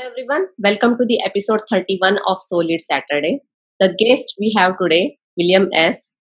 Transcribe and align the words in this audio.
Hello 0.00 0.12
everyone, 0.12 0.46
welcome 0.56 0.96
to 0.96 1.04
the 1.04 1.20
episode 1.26 1.60
31 1.68 2.20
of 2.26 2.38
Solid 2.40 2.80
Saturday. 2.80 3.40
The 3.80 3.94
guest 3.98 4.34
we 4.40 4.50
have 4.56 4.78
today, 4.80 5.18
William 5.36 5.68
S. 5.74 6.12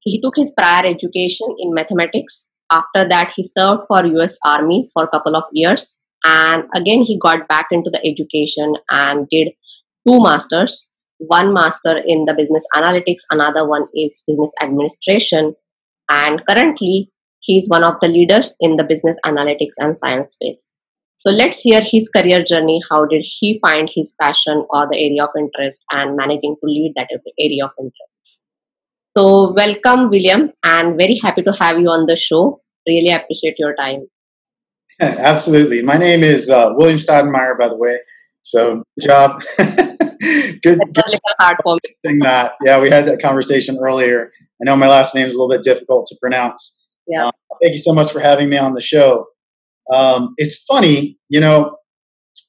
He 0.00 0.20
took 0.20 0.34
his 0.36 0.52
prior 0.54 0.84
education 0.84 1.46
in 1.58 1.72
mathematics. 1.72 2.50
After 2.70 3.08
that, 3.08 3.32
he 3.34 3.42
served 3.42 3.84
for 3.88 4.04
US 4.04 4.36
Army 4.44 4.90
for 4.92 5.04
a 5.04 5.08
couple 5.08 5.34
of 5.34 5.44
years. 5.50 5.98
And 6.22 6.64
again, 6.76 7.04
he 7.06 7.18
got 7.18 7.48
back 7.48 7.68
into 7.70 7.88
the 7.88 8.04
education 8.04 8.74
and 8.90 9.26
did 9.30 9.52
two 10.06 10.18
masters. 10.22 10.90
One 11.16 11.54
master 11.54 12.02
in 12.04 12.26
the 12.26 12.34
business 12.34 12.66
analytics, 12.76 13.22
another 13.30 13.66
one 13.66 13.86
is 13.94 14.22
business 14.26 14.52
administration. 14.62 15.54
And 16.10 16.42
currently, 16.46 17.10
he 17.40 17.56
is 17.56 17.70
one 17.70 17.82
of 17.82 17.94
the 18.02 18.08
leaders 18.08 18.54
in 18.60 18.76
the 18.76 18.84
business 18.84 19.16
analytics 19.24 19.78
and 19.78 19.96
science 19.96 20.32
space. 20.32 20.74
So 21.24 21.30
let's 21.30 21.60
hear 21.60 21.80
his 21.80 22.08
career 22.08 22.42
journey. 22.42 22.80
How 22.90 23.04
did 23.04 23.24
he 23.24 23.60
find 23.64 23.88
his 23.94 24.12
passion 24.20 24.66
or 24.70 24.88
the 24.90 24.96
area 24.96 25.22
of 25.22 25.30
interest 25.38 25.84
and 25.92 26.16
managing 26.16 26.56
to 26.56 26.66
lead 26.66 26.94
that 26.96 27.10
area 27.38 27.64
of 27.64 27.70
interest? 27.78 28.38
So, 29.16 29.52
welcome, 29.52 30.10
William, 30.10 30.50
and 30.64 30.98
very 30.98 31.16
happy 31.22 31.42
to 31.42 31.52
have 31.60 31.78
you 31.78 31.86
on 31.86 32.06
the 32.06 32.16
show. 32.16 32.60
Really 32.88 33.12
appreciate 33.12 33.54
your 33.56 33.72
time. 33.76 34.08
Absolutely. 35.00 35.80
My 35.82 35.94
name 35.94 36.24
is 36.24 36.50
uh, 36.50 36.70
William 36.74 36.98
Stadenmeyer, 36.98 37.56
by 37.56 37.68
the 37.68 37.76
way. 37.76 38.00
So, 38.40 38.82
good 38.98 39.06
job. 39.06 39.42
good. 39.58 40.80
good 40.92 41.18
hard 41.38 41.56
for 41.62 41.76
me. 41.76 41.92
Saying 42.04 42.18
that. 42.20 42.54
Yeah, 42.64 42.80
we 42.80 42.90
had 42.90 43.06
that 43.06 43.22
conversation 43.22 43.78
earlier. 43.80 44.32
I 44.60 44.64
know 44.64 44.74
my 44.74 44.88
last 44.88 45.14
name 45.14 45.28
is 45.28 45.36
a 45.36 45.38
little 45.40 45.54
bit 45.54 45.62
difficult 45.62 46.06
to 46.06 46.16
pronounce. 46.20 46.82
Yeah. 47.06 47.26
Uh, 47.26 47.30
thank 47.62 47.74
you 47.74 47.80
so 47.80 47.94
much 47.94 48.10
for 48.10 48.18
having 48.18 48.48
me 48.48 48.58
on 48.58 48.72
the 48.72 48.80
show. 48.80 49.26
Um, 49.92 50.34
it's 50.36 50.62
funny, 50.64 51.18
you 51.28 51.40
know, 51.40 51.76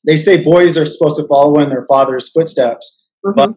they 0.06 0.18
say 0.18 0.44
boys 0.44 0.78
are 0.78 0.86
supposed 0.86 1.16
to 1.18 1.28
follow 1.28 1.60
in 1.60 1.70
their 1.70 1.86
father's 1.88 2.32
footsteps, 2.32 3.08
mm-hmm. 3.26 3.36
but 3.36 3.52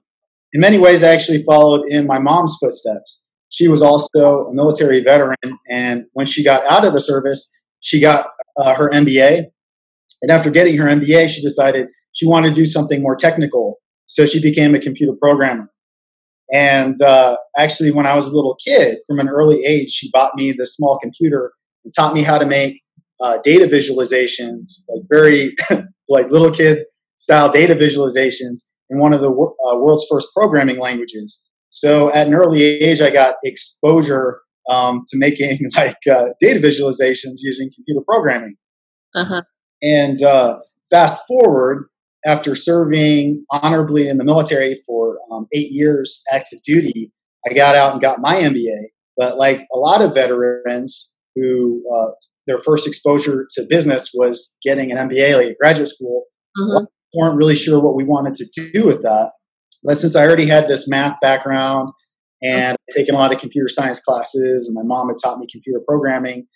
in 0.52 0.60
many 0.60 0.78
ways, 0.78 1.02
I 1.02 1.08
actually 1.08 1.42
followed 1.44 1.84
in 1.86 2.06
my 2.06 2.18
mom's 2.18 2.56
footsteps. 2.60 3.26
She 3.50 3.68
was 3.68 3.82
also 3.82 4.46
a 4.46 4.54
military 4.54 5.02
veteran, 5.02 5.36
and 5.70 6.04
when 6.12 6.26
she 6.26 6.42
got 6.42 6.64
out 6.66 6.84
of 6.84 6.92
the 6.92 7.00
service, 7.00 7.52
she 7.80 8.00
got 8.00 8.26
uh, 8.56 8.74
her 8.74 8.90
MBA. 8.90 9.44
And 10.22 10.30
after 10.30 10.50
getting 10.50 10.76
her 10.78 10.86
MBA, 10.86 11.28
she 11.28 11.42
decided 11.42 11.88
she 12.14 12.26
wanted 12.26 12.48
to 12.48 12.54
do 12.54 12.66
something 12.66 13.02
more 13.02 13.16
technical. 13.16 13.78
So 14.06 14.24
she 14.24 14.40
became 14.40 14.74
a 14.74 14.80
computer 14.80 15.12
programmer. 15.20 15.70
And 16.52 17.00
uh, 17.02 17.36
actually, 17.58 17.90
when 17.90 18.06
I 18.06 18.14
was 18.14 18.28
a 18.28 18.34
little 18.34 18.56
kid, 18.64 18.98
from 19.06 19.18
an 19.18 19.28
early 19.28 19.64
age, 19.64 19.90
she 19.90 20.10
bought 20.12 20.36
me 20.36 20.52
this 20.52 20.74
small 20.74 20.98
computer 20.98 21.52
and 21.84 21.92
taught 21.94 22.14
me 22.14 22.22
how 22.22 22.38
to 22.38 22.46
make 22.46 22.80
uh, 23.20 23.38
data 23.42 23.66
visualizations, 23.66 24.82
like 24.88 25.02
very 25.08 25.54
like 26.08 26.30
little 26.30 26.50
kid 26.50 26.78
style 27.16 27.50
data 27.50 27.74
visualizations 27.74 28.60
in 28.90 28.98
one 28.98 29.12
of 29.12 29.20
the 29.20 29.30
uh, 29.30 29.78
world's 29.78 30.06
first 30.10 30.28
programming 30.34 30.78
languages. 30.78 31.42
So 31.70 32.12
at 32.12 32.26
an 32.26 32.34
early 32.34 32.62
age, 32.62 33.00
I 33.00 33.10
got 33.10 33.36
exposure 33.44 34.40
um, 34.70 35.04
to 35.08 35.18
making 35.18 35.58
like 35.76 35.96
uh, 36.10 36.26
data 36.40 36.60
visualizations 36.60 37.36
using 37.42 37.70
computer 37.74 38.02
programming. 38.06 38.56
Uh-huh. 39.14 39.42
And 39.82 40.22
uh, 40.22 40.58
fast 40.90 41.22
forward, 41.26 41.88
after 42.24 42.54
serving 42.54 43.44
honorably 43.50 44.08
in 44.08 44.16
the 44.16 44.24
military 44.24 44.80
for 44.86 45.18
um, 45.30 45.46
eight 45.52 45.70
years 45.70 46.22
active 46.32 46.60
duty, 46.62 47.12
I 47.48 47.54
got 47.54 47.76
out 47.76 47.92
and 47.92 48.00
got 48.00 48.20
my 48.20 48.34
MBA. 48.36 48.86
But 49.16 49.38
like 49.38 49.66
a 49.72 49.78
lot 49.78 50.02
of 50.02 50.12
veterans 50.12 51.16
who 51.34 51.82
uh, 51.94 52.10
their 52.46 52.58
first 52.58 52.86
exposure 52.86 53.46
to 53.54 53.66
business 53.68 54.10
was 54.14 54.58
getting 54.62 54.92
an 54.92 55.08
MBA, 55.08 55.36
like 55.36 55.48
a 55.48 55.54
graduate 55.60 55.88
school. 55.88 56.24
Mm-hmm. 56.58 56.84
weren't 57.14 57.36
really 57.36 57.54
sure 57.54 57.82
what 57.82 57.94
we 57.94 58.04
wanted 58.04 58.34
to 58.34 58.70
do 58.72 58.86
with 58.86 59.02
that. 59.02 59.32
But 59.84 59.98
since 59.98 60.16
I 60.16 60.24
already 60.24 60.46
had 60.46 60.68
this 60.68 60.88
math 60.88 61.16
background 61.20 61.90
and 62.42 62.76
taken 62.92 63.14
a 63.14 63.18
lot 63.18 63.32
of 63.32 63.38
computer 63.38 63.68
science 63.68 64.00
classes, 64.00 64.66
and 64.66 64.74
my 64.74 64.82
mom 64.82 65.08
had 65.08 65.16
taught 65.22 65.38
me 65.38 65.46
computer 65.50 65.80
programming, 65.86 66.46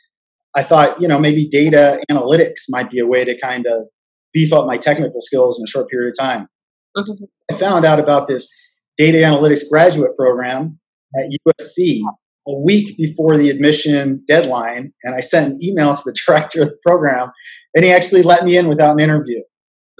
I 0.56 0.62
thought, 0.62 1.01
you 1.01 1.06
know, 1.06 1.19
maybe 1.19 1.47
data 1.49 2.03
analytics 2.11 2.65
might 2.71 2.91
be 2.91 2.99
a 2.99 3.07
way 3.07 3.25
to 3.25 3.39
kind 3.39 3.67
of 3.67 3.84
beef 4.33 4.53
up 4.53 4.67
my 4.67 4.77
technical 4.77 5.21
skills 5.21 5.59
in 5.59 5.65
a 5.65 5.71
short 5.71 5.89
period 5.89 6.12
of 6.12 6.19
time. 6.19 6.49
Mm-hmm. 6.97 7.25
I 7.55 7.59
found 7.59 7.84
out 7.84 8.01
about 8.01 8.27
this 8.27 8.51
data 8.97 9.19
analytics 9.19 9.69
graduate 9.71 10.17
program 10.17 10.78
at 11.17 11.27
USC 11.47 12.01
a 12.50 12.61
week 12.61 12.97
before 12.97 13.37
the 13.37 13.50
admission 13.50 14.22
deadline, 14.27 14.93
and 15.05 15.15
I 15.15 15.21
sent 15.21 15.55
an 15.55 15.62
email 15.62 15.94
to 15.94 16.03
the 16.05 16.16
director 16.27 16.62
of 16.62 16.69
the 16.69 16.78
program, 16.84 17.31
and 17.75 17.84
he 17.84 17.93
actually 17.93 18.22
let 18.22 18.44
me 18.44 18.56
in 18.56 18.69
without 18.69 18.93
an 18.93 19.00
interview. 19.00 19.41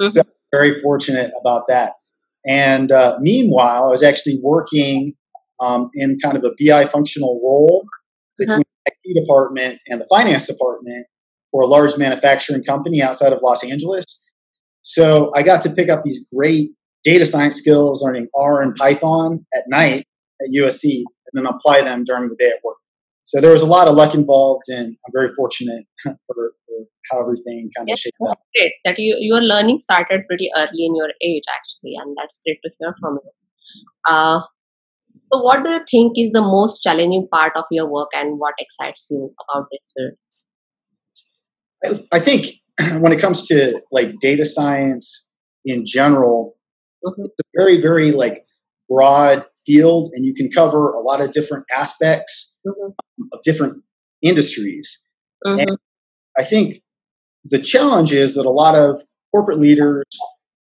Mm-hmm. 0.01 0.09
So 0.09 0.23
very 0.53 0.79
fortunate 0.81 1.31
about 1.41 1.65
that. 1.69 1.93
And 2.47 2.91
uh, 2.91 3.17
meanwhile, 3.21 3.85
I 3.85 3.89
was 3.89 4.03
actually 4.03 4.39
working 4.43 5.15
um, 5.61 5.91
in 5.95 6.19
kind 6.23 6.37
of 6.37 6.45
a 6.45 6.51
BI 6.59 6.87
functional 6.87 7.41
role 7.43 7.85
between 8.39 8.61
uh-huh. 8.61 8.83
the 8.87 8.93
IT 9.11 9.21
department 9.21 9.79
and 9.89 10.01
the 10.01 10.07
finance 10.07 10.47
department 10.47 11.07
for 11.51 11.63
a 11.63 11.67
large 11.67 11.97
manufacturing 11.99 12.65
company 12.65 13.03
outside 13.03 13.33
of 13.33 13.41
Los 13.43 13.63
Angeles. 13.65 14.05
So 14.83 15.31
I 15.37 15.43
got 15.43 15.61
to 15.63 15.71
pick 15.71 15.91
up 15.91 16.03
these 16.03 16.27
great 16.35 16.71
data 17.05 17.27
science 17.27 17.57
skills, 17.57 18.03
learning 18.03 18.29
R 18.35 18.63
and 18.63 18.75
Python 18.75 19.45
at 19.55 19.65
night 19.69 20.07
at 20.41 20.49
USC 20.57 21.03
and 21.33 21.45
then 21.45 21.53
apply 21.53 21.83
them 21.83 22.05
during 22.05 22.29
the 22.29 22.37
day 22.39 22.49
at 22.51 22.65
work. 22.65 22.77
So 23.25 23.41
there 23.41 23.53
was 23.53 23.63
a 23.63 23.67
lot 23.67 23.87
of 23.87 23.95
luck 23.95 24.15
involved, 24.15 24.65
and 24.69 24.97
I'm 25.07 25.13
very 25.13 25.29
fortunate 25.35 25.85
for, 26.05 26.17
for 26.27 26.87
how 27.11 27.21
everything 27.21 27.71
kind 27.77 27.85
of 27.85 27.89
yes, 27.89 28.01
shaped 28.01 28.17
out. 28.29 28.39
Great 28.57 28.73
that 28.85 28.99
you 28.99 29.17
your 29.21 29.41
learning 29.41 29.79
started 29.79 30.27
pretty 30.27 30.51
early 30.57 30.85
in 30.87 30.97
your 30.97 31.11
age, 31.23 31.45
actually, 31.49 31.95
and 31.97 32.17
that's 32.17 32.41
great 32.45 32.59
to 32.65 32.71
hear 32.79 32.95
from 33.01 33.19
you. 33.23 33.31
Uh, 34.09 34.41
so, 35.33 35.41
what 35.43 35.63
do 35.63 35.71
you 35.71 35.81
think 35.89 36.15
is 36.17 36.33
the 36.33 36.43
most 36.43 36.83
challenging 36.83 37.29
part 37.33 37.57
of 37.57 37.65
your 37.71 37.89
work, 37.89 38.09
and 38.15 38.39
what 38.39 38.55
excites 38.59 39.09
you 39.11 39.33
about 39.49 39.67
this 39.71 39.93
field? 39.97 40.15
I, 42.13 42.17
I 42.17 42.21
think 42.21 42.57
when 43.01 43.13
it 43.13 43.21
comes 43.21 43.47
to 43.49 43.81
like 43.93 44.19
data 44.21 44.45
science 44.45 45.29
in 45.65 45.85
general, 45.87 46.57
mm-hmm. 47.05 47.25
it's 47.25 47.41
a 47.41 47.49
very, 47.57 47.81
very 47.81 48.11
like 48.13 48.45
broad 48.89 49.45
field 49.67 50.11
and 50.15 50.25
you 50.25 50.35
can 50.35 50.51
cover 50.51 50.93
a 50.93 51.01
lot 51.01 51.21
of 51.21 51.33
different 51.33 51.65
aspects 51.77 52.57
mm-hmm. 52.67 52.93
of 53.33 53.41
different 53.43 53.83
industries. 54.23 55.01
Mm-hmm. 55.47 55.61
And 55.61 55.79
I 56.39 56.45
think 56.45 56.83
the 57.45 57.59
challenge 57.59 58.13
is 58.13 58.35
that 58.35 58.47
a 58.47 58.51
lot 58.51 58.75
of 58.75 59.03
corporate 59.33 59.59
leaders 59.59 60.05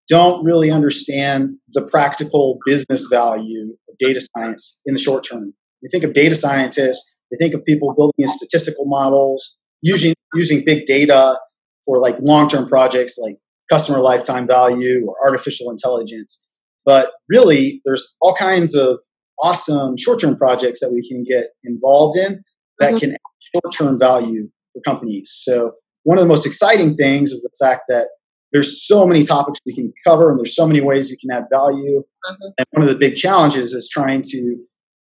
don't 0.07 0.43
really 0.43 0.71
understand 0.71 1.55
the 1.69 1.81
practical 1.81 2.57
business 2.65 3.07
value 3.11 3.75
of 3.87 3.95
data 3.99 4.21
science 4.35 4.81
in 4.85 4.93
the 4.93 4.99
short 4.99 5.23
term. 5.23 5.53
You 5.81 5.89
think 5.91 6.03
of 6.03 6.13
data 6.13 6.35
scientists, 6.35 7.13
they 7.31 7.37
think 7.37 7.53
of 7.53 7.63
people 7.63 7.93
building 7.95 8.27
statistical 8.27 8.85
models, 8.85 9.57
using 9.81 10.13
using 10.33 10.63
big 10.65 10.85
data 10.85 11.39
for 11.85 11.99
like 11.99 12.17
long-term 12.19 12.67
projects 12.67 13.17
like 13.17 13.37
customer 13.69 13.99
lifetime 13.99 14.47
value 14.47 15.05
or 15.07 15.15
artificial 15.25 15.69
intelligence. 15.69 16.47
But 16.85 17.11
really, 17.29 17.81
there's 17.85 18.15
all 18.21 18.33
kinds 18.33 18.75
of 18.75 18.99
awesome 19.41 19.95
short 19.97 20.19
term 20.19 20.35
projects 20.35 20.79
that 20.81 20.91
we 20.91 21.07
can 21.07 21.23
get 21.23 21.49
involved 21.63 22.17
in 22.17 22.43
that 22.79 22.91
mm-hmm. 22.91 22.97
can 22.97 23.11
add 23.11 23.19
short 23.39 23.73
term 23.73 23.99
value 23.99 24.49
for 24.73 24.81
companies. 24.81 25.31
So, 25.33 25.73
one 26.03 26.17
of 26.17 26.23
the 26.23 26.27
most 26.27 26.45
exciting 26.45 26.95
things 26.95 27.31
is 27.31 27.41
the 27.41 27.65
fact 27.65 27.83
that 27.89 28.07
there's 28.51 28.85
so 28.87 29.05
many 29.05 29.23
topics 29.23 29.59
we 29.65 29.75
can 29.75 29.93
cover 30.07 30.29
and 30.29 30.39
there's 30.39 30.55
so 30.55 30.65
many 30.65 30.81
ways 30.81 31.09
we 31.09 31.17
can 31.17 31.29
add 31.31 31.45
value. 31.51 31.99
Mm-hmm. 32.01 32.47
And 32.57 32.67
one 32.71 32.83
of 32.83 32.89
the 32.89 32.95
big 32.95 33.15
challenges 33.15 33.73
is 33.73 33.89
trying 33.91 34.23
to 34.23 34.57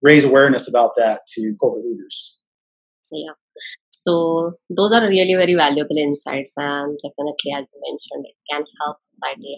raise 0.02 0.24
awareness 0.24 0.68
about 0.68 0.92
that 0.96 1.22
to 1.34 1.54
corporate 1.58 1.86
leaders. 1.86 2.40
Yeah. 3.10 3.32
So 3.90 4.52
those 4.68 4.92
are 4.92 5.06
really 5.08 5.34
very 5.34 5.54
valuable 5.54 5.96
insights 5.96 6.54
and 6.56 6.98
definitely 6.98 7.54
as 7.54 7.64
you 7.70 7.80
mentioned 7.86 8.26
it 8.26 8.36
can 8.50 8.64
help 8.82 8.96
society 9.00 9.56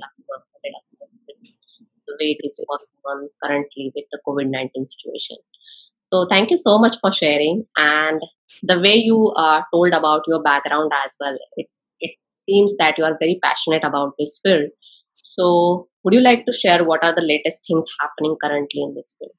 the 2.07 2.17
way 2.21 2.37
it 2.39 2.47
is 2.47 2.61
working 2.69 2.87
on 3.07 3.29
currently 3.43 3.93
with 3.95 4.05
the 4.11 4.21
COVID 4.27 4.51
19 4.51 4.87
situation. 4.87 5.37
So, 6.13 6.27
thank 6.29 6.51
you 6.51 6.57
so 6.57 6.79
much 6.79 6.97
for 7.01 7.13
sharing. 7.13 7.65
And 7.77 8.21
the 8.63 8.81
way 8.81 8.95
you 8.97 9.33
uh, 9.37 9.63
told 9.73 9.93
about 9.93 10.23
your 10.29 10.43
background 10.43 10.93
as 11.05 11.17
well, 11.21 11.37
it, 11.57 11.67
it 12.01 12.13
seems 12.49 12.77
that 12.77 12.97
you 12.99 13.05
are 13.05 13.17
very 13.21 13.39
passionate 13.43 13.85
about 13.85 14.15
this 14.19 14.41
field. 14.43 14.71
So, 15.17 15.89
would 16.05 16.15
you 16.15 16.21
like 16.21 16.47
to 16.47 16.53
share 16.53 16.85
what 16.85 17.03
are 17.03 17.15
the 17.15 17.25
latest 17.25 17.67
things 17.67 17.87
happening 18.01 18.37
currently 18.43 18.83
in 18.83 18.95
this 18.95 19.17
field? 19.19 19.33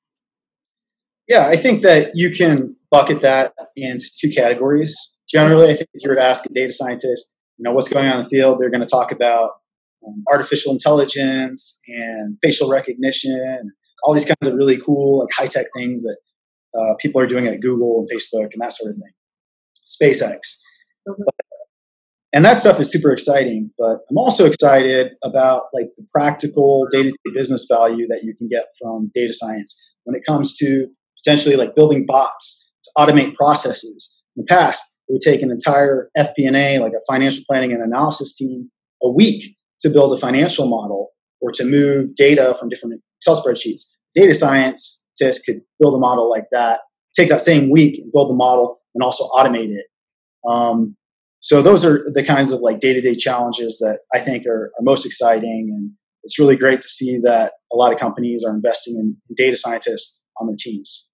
Yeah, 1.28 1.48
I 1.48 1.58
think 1.58 1.82
that 1.82 2.12
you 2.14 2.32
can 2.32 2.76
bucket 2.90 3.22
that 3.22 3.54
into 3.76 4.10
two 4.18 4.30
categories. 4.30 4.96
Generally, 5.30 5.72
I 5.72 5.76
think 5.76 5.90
if 5.94 6.04
you 6.04 6.10
were 6.10 6.16
to 6.16 6.24
ask 6.24 6.46
a 6.46 6.54
data 6.54 6.72
scientist, 6.72 7.36
you 7.58 7.64
know, 7.64 7.74
what's 7.74 7.90
going 7.90 8.08
on 8.08 8.18
in 8.18 8.24
the 8.24 8.30
field, 8.30 8.60
they're 8.60 8.70
going 8.70 8.84
to 8.84 8.90
talk 8.90 9.12
about 9.12 9.52
artificial 10.32 10.72
intelligence 10.72 11.80
and 11.88 12.38
facial 12.42 12.70
recognition, 12.70 13.72
all 14.04 14.14
these 14.14 14.26
kinds 14.26 14.48
of 14.48 14.54
really 14.54 14.78
cool, 14.78 15.20
like 15.20 15.30
high 15.36 15.48
tech 15.48 15.68
things 15.76 16.04
that 16.04 16.18
uh, 16.78 16.94
people 17.00 17.22
are 17.22 17.28
doing 17.28 17.48
at 17.48 17.62
Google 17.62 18.00
and 18.00 18.10
Facebook 18.10 18.50
and 18.54 18.62
that 18.62 18.74
sort 18.74 18.92
of 18.92 18.98
thing. 18.98 19.12
SpaceX. 19.86 20.40
Mm-hmm. 21.08 21.24
and 22.34 22.44
that 22.44 22.58
stuff 22.58 22.80
is 22.82 22.92
super 22.92 23.12
exciting. 23.12 23.72
But 23.78 24.00
I'm 24.10 24.18
also 24.18 24.46
excited 24.46 25.14
about 25.24 25.64
like 25.74 25.88
the 25.96 26.06
practical 26.12 26.86
day 26.92 27.04
to 27.04 27.10
day 27.10 27.32
business 27.34 27.66
value 27.70 28.08
that 28.08 28.22
you 28.24 28.36
can 28.36 28.50
get 28.50 28.66
from 28.82 29.10
data 29.14 29.32
science 29.32 29.80
when 30.04 30.16
it 30.16 30.24
comes 30.28 30.56
to 30.58 30.88
potentially 31.24 31.56
like 31.56 31.76
building 31.76 32.06
bots 32.06 32.72
to 32.84 32.92
automate 32.98 33.36
processes. 33.36 34.22
In 34.36 34.44
the 34.44 34.54
past, 34.54 34.84
it 35.08 35.14
would 35.14 35.22
take 35.22 35.42
an 35.42 35.52
entire 35.52 36.10
FP&A, 36.18 36.80
like 36.80 36.92
a 36.92 37.12
financial 37.12 37.44
planning 37.48 37.72
and 37.72 37.82
analysis 37.82 38.36
team, 38.36 38.70
a 39.02 39.10
week 39.10 39.57
to 39.82 39.90
build 39.90 40.14
a 40.14 40.20
financial 40.20 40.68
model 40.68 41.10
or 41.42 41.52
to 41.52 41.66
move 41.66 42.16
data 42.16 42.56
from 42.60 42.70
different 42.70 43.02
Excel 43.20 43.42
spreadsheets. 43.42 43.82
Data 44.16 44.34
scientists 44.34 45.40
could 45.46 45.62
build 45.80 45.96
a 45.96 46.00
model 46.00 46.30
like 46.30 46.46
that, 46.52 46.80
take 47.16 47.30
that 47.30 47.42
same 47.42 47.70
week 47.70 48.00
and 48.00 48.12
build 48.12 48.30
the 48.30 48.36
model 48.36 48.80
and 48.96 49.04
also 49.04 49.26
automate 49.30 49.70
it. 49.70 49.86
Um, 50.48 50.96
so 51.40 51.62
those 51.62 51.86
are 51.86 52.06
the 52.14 52.24
kinds 52.24 52.52
of 52.52 52.62
like 52.62 52.80
day-to-day 52.80 53.16
challenges 53.16 53.78
that 53.80 54.00
I 54.14 54.20
think 54.20 54.46
are, 54.48 54.72
are, 54.78 54.82
most 54.82 55.06
exciting. 55.06 55.70
And 55.72 55.92
it's 56.24 56.40
really 56.40 56.56
great 56.56 56.82
to 56.82 56.88
see 56.88 57.20
that 57.24 57.54
a 57.72 57.76
lot 57.76 57.94
of 57.94 58.00
companies 58.00 58.44
are 58.44 58.54
investing 58.54 58.96
in 58.98 59.18
data 59.38 59.56
scientists 59.56 60.20
on 60.40 60.48
their 60.48 60.56
teams. 60.60 61.08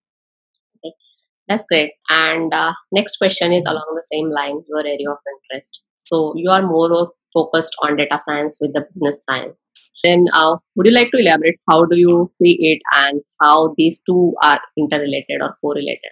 That's 1.48 1.66
great. 1.66 1.92
And 2.10 2.54
uh, 2.54 2.74
next 2.92 3.18
question 3.18 3.52
is 3.52 3.66
along 3.66 3.86
the 3.96 4.08
same 4.12 4.30
line, 4.30 4.64
your 4.68 4.80
area 4.80 5.10
of 5.12 5.18
interest. 5.52 5.82
So 6.04 6.34
you 6.36 6.50
are 6.50 6.62
more 6.62 7.12
focused 7.34 7.76
on 7.82 7.98
data 7.98 8.20
science 8.20 8.60
with 8.62 8.74
the 8.74 8.82
business 8.82 9.24
science. 9.24 9.56
Then 10.04 10.26
uh, 10.34 10.58
would 10.76 10.86
you 10.86 10.94
like 10.94 11.12
to 11.12 11.18
elaborate 11.18 11.56
how 11.70 11.86
do 11.86 11.98
you 11.98 12.30
see 12.34 12.58
it 12.60 12.82
and 12.94 13.22
how 13.42 13.74
these 13.78 14.02
two 14.06 14.34
are 14.44 14.60
interrelated 14.78 15.42
or 15.42 15.56
correlated? 15.62 16.12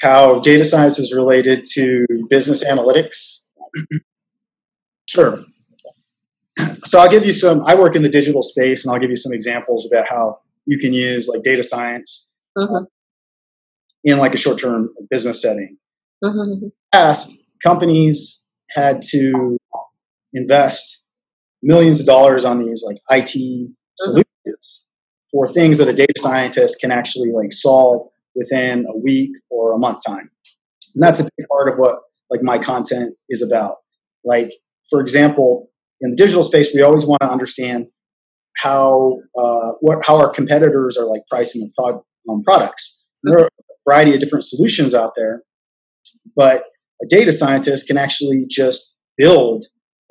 How 0.00 0.40
data 0.40 0.64
science 0.64 0.98
is 0.98 1.14
related 1.14 1.64
to 1.74 2.04
business 2.28 2.64
analytics? 2.64 3.38
sure. 5.08 5.44
So 6.84 6.98
I'll 6.98 7.08
give 7.08 7.24
you 7.24 7.32
some, 7.32 7.64
I 7.66 7.74
work 7.74 7.96
in 7.96 8.02
the 8.02 8.08
digital 8.08 8.42
space 8.42 8.84
and 8.84 8.92
I'll 8.92 9.00
give 9.00 9.10
you 9.10 9.16
some 9.16 9.32
examples 9.32 9.88
about 9.90 10.08
how 10.08 10.38
you 10.66 10.78
can 10.78 10.92
use 10.92 11.28
like 11.28 11.42
data 11.42 11.62
science 11.62 12.32
mm-hmm. 12.56 12.84
in 14.02 14.18
like 14.18 14.34
a 14.34 14.38
short-term 14.38 14.90
business 15.10 15.42
setting. 15.42 15.76
Mm-hmm. 16.22 16.68
Past 16.92 17.44
companies 17.62 18.43
had 18.74 19.02
to 19.10 19.56
invest 20.32 21.04
millions 21.62 22.00
of 22.00 22.06
dollars 22.06 22.44
on 22.44 22.58
these 22.58 22.84
like 22.86 22.98
IT 23.10 23.34
mm-hmm. 23.36 23.72
solutions 23.96 24.90
for 25.30 25.48
things 25.48 25.78
that 25.78 25.88
a 25.88 25.92
data 25.92 26.12
scientist 26.18 26.78
can 26.80 26.92
actually 26.92 27.32
like 27.32 27.52
solve 27.52 28.08
within 28.34 28.84
a 28.86 28.98
week 28.98 29.30
or 29.50 29.72
a 29.72 29.78
month 29.78 29.98
time. 30.06 30.30
And 30.94 31.02
that's 31.02 31.20
a 31.20 31.24
big 31.24 31.46
part 31.50 31.68
of 31.68 31.78
what 31.78 31.96
like 32.30 32.42
my 32.42 32.58
content 32.58 33.14
is 33.28 33.42
about. 33.42 33.76
Like 34.24 34.52
for 34.88 35.00
example, 35.00 35.70
in 36.00 36.10
the 36.10 36.16
digital 36.16 36.42
space, 36.42 36.70
we 36.74 36.82
always 36.82 37.06
want 37.06 37.22
to 37.22 37.30
understand 37.30 37.86
how 38.56 39.18
uh, 39.36 39.72
what 39.80 40.04
how 40.04 40.18
our 40.18 40.30
competitors 40.30 40.96
are 40.96 41.06
like 41.06 41.22
pricing 41.28 41.62
the 41.62 41.72
prod, 41.76 42.00
um, 42.30 42.42
products. 42.42 43.04
There 43.22 43.38
are 43.38 43.46
a 43.46 43.88
variety 43.88 44.14
of 44.14 44.20
different 44.20 44.44
solutions 44.44 44.94
out 44.94 45.12
there, 45.16 45.42
but 46.36 46.64
a 47.02 47.06
data 47.08 47.32
scientist 47.32 47.86
can 47.86 47.96
actually 47.96 48.46
just 48.48 48.94
build 49.16 49.64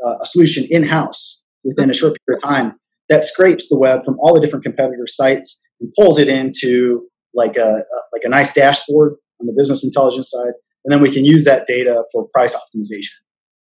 uh, 0.06 0.16
a 0.22 0.26
solution 0.26 0.66
in 0.70 0.84
house 0.84 1.46
within 1.64 1.90
a 1.90 1.94
short 1.94 2.14
period 2.26 2.38
of 2.38 2.44
time 2.44 2.76
that 3.10 3.24
scrapes 3.24 3.70
the 3.70 3.78
web 3.78 4.04
from 4.06 4.18
all 4.20 4.34
the 4.34 4.42
different 4.42 4.64
competitor 4.64 5.06
sites 5.06 5.62
and 5.80 5.92
pulls 5.98 6.20
it 6.20 6.28
into 6.28 7.08
like 7.34 7.58
a, 7.58 7.62
a 7.62 7.98
like 8.12 8.24
a 8.24 8.30
nice 8.30 8.54
dashboard 8.54 9.16
on 9.40 9.48
the 9.48 9.54
business 9.58 9.84
intelligence 9.84 10.30
side, 10.30 10.54
and 10.86 10.92
then 10.92 11.02
we 11.02 11.12
can 11.12 11.26
use 11.26 11.46
that 11.46 11.66
data 11.66 12.04
for 12.12 12.28
price 12.34 12.56
optimization. 12.56 13.18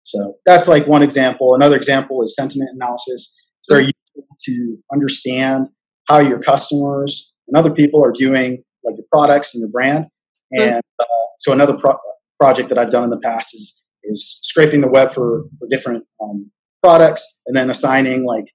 So 0.03 0.35
that's 0.45 0.67
like 0.67 0.87
one 0.87 1.03
example. 1.03 1.53
Another 1.53 1.75
example 1.75 2.21
is 2.23 2.35
sentiment 2.35 2.71
analysis. 2.73 3.35
It's 3.59 3.67
very 3.69 3.83
useful 3.85 4.35
to 4.45 4.77
understand 4.91 5.67
how 6.07 6.19
your 6.19 6.39
customers 6.39 7.35
and 7.47 7.57
other 7.57 7.71
people 7.71 8.03
are 8.03 8.13
viewing 8.17 8.63
like 8.83 8.95
your 8.97 9.05
products 9.11 9.53
and 9.53 9.61
your 9.61 9.69
brand. 9.69 10.05
And 10.51 10.81
uh, 10.99 11.05
so 11.37 11.53
another 11.53 11.77
pro- 11.77 11.97
project 12.39 12.69
that 12.69 12.77
I've 12.77 12.91
done 12.91 13.03
in 13.03 13.09
the 13.09 13.19
past 13.19 13.53
is 13.53 13.83
is 14.03 14.39
scraping 14.41 14.81
the 14.81 14.87
web 14.87 15.11
for 15.11 15.43
for 15.57 15.67
different 15.69 16.05
um, 16.21 16.51
products 16.81 17.41
and 17.45 17.55
then 17.55 17.69
assigning 17.69 18.25
like 18.25 18.45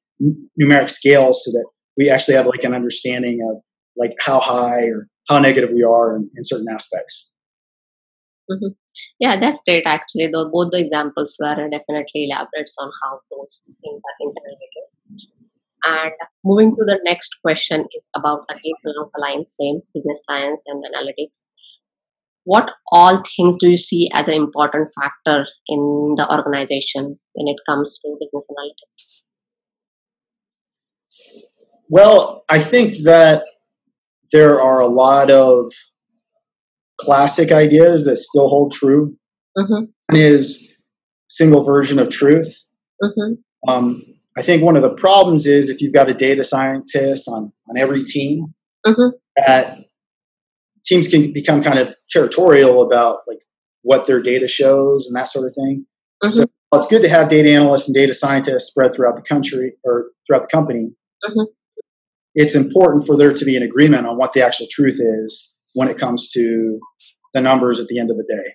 numeric 0.61 0.91
scales 0.91 1.45
so 1.45 1.51
that 1.53 1.67
we 1.97 2.09
actually 2.11 2.35
have 2.35 2.47
like 2.47 2.65
an 2.65 2.75
understanding 2.75 3.39
of 3.51 3.63
like 3.97 4.13
how 4.21 4.41
high 4.41 4.85
or 4.85 5.09
how 5.29 5.39
negative 5.39 5.71
we 5.73 5.83
are 5.83 6.17
in, 6.17 6.31
in 6.37 6.43
certain 6.45 6.67
aspects. 6.73 7.33
Mm-hmm. 8.51 8.73
Yeah, 9.19 9.37
that's 9.39 9.61
great. 9.67 9.85
Actually, 9.87 10.29
though 10.29 10.51
both 10.53 10.71
the 10.71 10.79
examples 10.79 11.37
were 11.41 11.55
definitely 11.55 12.29
elaborates 12.31 12.77
on 12.79 12.91
how 13.03 13.21
those 13.31 13.63
things 13.67 14.01
are 14.05 14.19
interrelated. 14.21 14.85
And 15.87 16.13
moving 16.45 16.75
to 16.77 16.85
the 16.85 16.99
next 17.05 17.37
question 17.45 17.87
is 17.95 18.09
about 18.17 18.45
again 18.51 18.81
along 18.87 19.11
the 19.15 19.21
line 19.21 19.47
same 19.47 19.81
business 19.95 20.25
science 20.25 20.65
and 20.67 20.83
analytics 20.85 21.49
what 22.45 22.71
all 22.93 23.23
things 23.37 23.57
do 23.59 23.71
you 23.71 23.77
see 23.77 24.11
as 24.13 24.29
an 24.29 24.35
important 24.35 24.91
factor 25.01 25.47
in 25.67 26.15
the 26.17 26.27
organization 26.31 27.19
when 27.33 27.49
it 27.49 27.57
comes 27.69 27.99
to 27.99 28.17
business 28.21 28.47
analytics? 28.51 29.23
Well, 31.89 32.45
I 32.49 32.61
think 32.61 32.99
that 33.05 33.45
there 34.33 34.61
are 34.61 34.81
a 34.81 34.87
lot 34.87 35.31
of 35.31 35.73
classic 37.01 37.53
ideas 37.53 38.05
that 38.07 38.17
still 38.17 38.49
hold 38.49 38.73
true. 38.73 39.17
Mm-hmm. 39.57 39.85
One 40.09 40.21
is 40.21 40.71
single 41.29 41.65
version 41.65 41.99
of 41.99 42.11
truth. 42.11 42.65
Mm-hmm. 43.03 43.71
Um, 43.71 44.03
I 44.37 44.43
think 44.43 44.63
one 44.63 44.77
of 44.77 44.83
the 44.83 44.95
problems 44.95 45.47
is 45.47 45.71
if 45.71 45.81
you've 45.81 45.93
got 45.93 46.11
a 46.11 46.15
data 46.15 46.43
scientist 46.43 47.29
on, 47.29 47.53
on 47.69 47.79
every 47.79 48.03
team, 48.03 48.55
mm-hmm. 48.87 49.17
that 49.37 49.79
teams 50.85 51.09
can 51.09 51.33
become 51.33 51.63
kind 51.63 51.79
of 51.79 51.95
territorial 52.11 52.83
about 52.83 53.21
like 53.27 53.41
what 53.83 54.07
their 54.07 54.23
data 54.23 54.47
shows 54.47 55.07
and 55.07 55.17
that 55.17 55.29
sort 55.29 55.47
of 55.47 55.55
thing. 55.55 55.87
Mm-hmm. 56.23 56.41
So 56.41 56.47
it's 56.75 56.87
good 56.87 57.03
to 57.03 57.09
have 57.09 57.29
data 57.29 57.51
analysts 57.51 57.89
and 57.89 57.95
data 57.95 58.15
scientists 58.15 58.69
spread 58.69 58.95
throughout 58.95 59.17
the 59.17 59.23
country 59.23 59.75
or 59.85 60.07
throughout 60.27 60.43
the 60.43 60.49
company. 60.49 60.91
Mm-hmm. 61.25 61.53
It's 62.35 62.55
important 62.55 63.07
for 63.07 63.17
there 63.17 63.33
to 63.33 63.45
be 63.45 63.57
an 63.57 63.63
agreement 63.63 64.07
on 64.07 64.17
what 64.17 64.33
the 64.33 64.43
actual 64.43 64.67
truth 64.71 65.01
is 65.01 65.55
when 65.75 65.89
it 65.89 65.99
comes 65.99 66.29
to 66.31 66.81
the 67.33 67.41
numbers 67.41 67.79
at 67.79 67.87
the 67.89 67.99
end 67.99 68.11
of 68.11 68.17
the 68.17 68.25
day. 68.29 68.55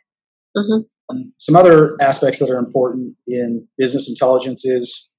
Mm-hmm. 0.57 0.81
Um, 1.09 1.33
some 1.37 1.55
other 1.55 1.95
aspects 2.01 2.39
that 2.39 2.49
are 2.49 2.59
important 2.59 3.15
in 3.25 3.67
business 3.77 4.09
intelligence 4.09 4.65
is 4.65 5.09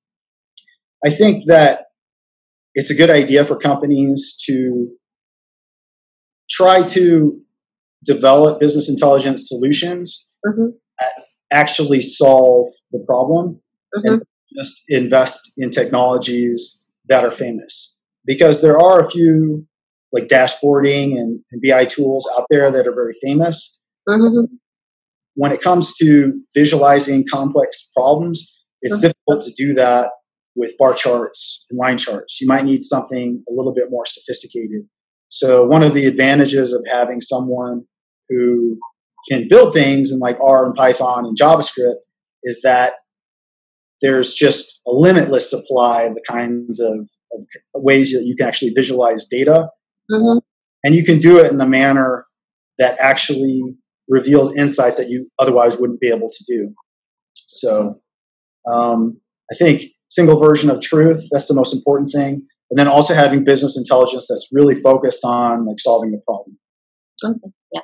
I 1.04 1.10
think 1.10 1.44
that 1.46 1.86
it's 2.74 2.90
a 2.90 2.94
good 2.94 3.10
idea 3.10 3.44
for 3.44 3.56
companies 3.56 4.36
to 4.46 4.90
try 6.50 6.82
to 6.82 7.40
develop 8.04 8.60
business 8.60 8.88
intelligence 8.88 9.48
solutions 9.48 10.28
mm-hmm. 10.44 10.70
that 10.98 11.24
actually 11.52 12.00
solve 12.00 12.68
the 12.92 13.02
problem 13.06 13.60
mm-hmm. 13.96 14.14
and 14.14 14.22
just 14.56 14.82
invest 14.88 15.52
in 15.56 15.70
technologies 15.70 16.86
that 17.08 17.24
are 17.24 17.30
famous 17.30 17.98
because 18.24 18.62
there 18.62 18.78
are 18.78 19.00
a 19.00 19.10
few 19.10 19.66
like 20.12 20.26
dashboarding 20.26 21.16
and, 21.16 21.40
and 21.52 21.62
bi 21.66 21.84
tools 21.84 22.28
out 22.36 22.46
there 22.50 22.70
that 22.72 22.86
are 22.86 22.94
very 22.94 23.14
famous 23.22 23.80
mm-hmm. 24.08 24.52
when 25.34 25.52
it 25.52 25.60
comes 25.60 25.94
to 25.94 26.40
visualizing 26.54 27.24
complex 27.30 27.90
problems 27.94 28.56
it's 28.82 28.96
mm-hmm. 28.96 29.08
difficult 29.08 29.44
to 29.44 29.52
do 29.56 29.74
that 29.74 30.10
with 30.56 30.72
bar 30.78 30.94
charts 30.94 31.64
and 31.70 31.78
line 31.78 31.98
charts 31.98 32.40
you 32.40 32.46
might 32.46 32.64
need 32.64 32.82
something 32.82 33.42
a 33.48 33.52
little 33.52 33.74
bit 33.74 33.84
more 33.90 34.06
sophisticated 34.06 34.82
so 35.30 35.64
one 35.64 35.84
of 35.84 35.94
the 35.94 36.06
advantages 36.06 36.72
of 36.72 36.82
having 36.90 37.20
someone 37.20 37.84
who 38.28 38.78
can 39.30 39.46
build 39.48 39.72
things 39.72 40.10
in 40.10 40.18
like 40.18 40.36
R 40.40 40.66
and 40.66 40.74
Python 40.74 41.24
and 41.24 41.38
JavaScript 41.38 42.02
is 42.42 42.60
that 42.62 42.94
there's 44.02 44.34
just 44.34 44.80
a 44.88 44.90
limitless 44.90 45.48
supply 45.48 46.02
of 46.02 46.14
the 46.14 46.22
kinds 46.28 46.80
of, 46.80 47.08
of 47.32 47.44
ways 47.74 48.10
that 48.12 48.24
you 48.24 48.34
can 48.34 48.48
actually 48.48 48.72
visualize 48.74 49.26
data. 49.30 49.68
Mm-hmm. 50.10 50.38
And 50.82 50.94
you 50.96 51.04
can 51.04 51.20
do 51.20 51.38
it 51.38 51.52
in 51.52 51.60
a 51.60 51.66
manner 51.66 52.26
that 52.78 52.98
actually 52.98 53.62
reveals 54.08 54.56
insights 54.56 54.96
that 54.96 55.10
you 55.10 55.28
otherwise 55.38 55.76
wouldn't 55.76 56.00
be 56.00 56.08
able 56.08 56.28
to 56.28 56.44
do. 56.48 56.74
So 57.34 58.00
um, 58.68 59.20
I 59.52 59.54
think 59.54 59.82
single 60.08 60.40
version 60.40 60.70
of 60.70 60.80
truth, 60.80 61.28
that's 61.30 61.46
the 61.46 61.54
most 61.54 61.72
important 61.72 62.10
thing 62.12 62.48
and 62.70 62.78
then 62.78 62.88
also 62.88 63.14
having 63.14 63.44
business 63.44 63.76
intelligence 63.76 64.26
that's 64.28 64.48
really 64.52 64.74
focused 64.74 65.24
on 65.24 65.66
like 65.66 65.80
solving 65.80 66.12
the 66.12 66.20
problem. 66.26 66.58
Okay, 67.24 67.52
yeah, 67.72 67.82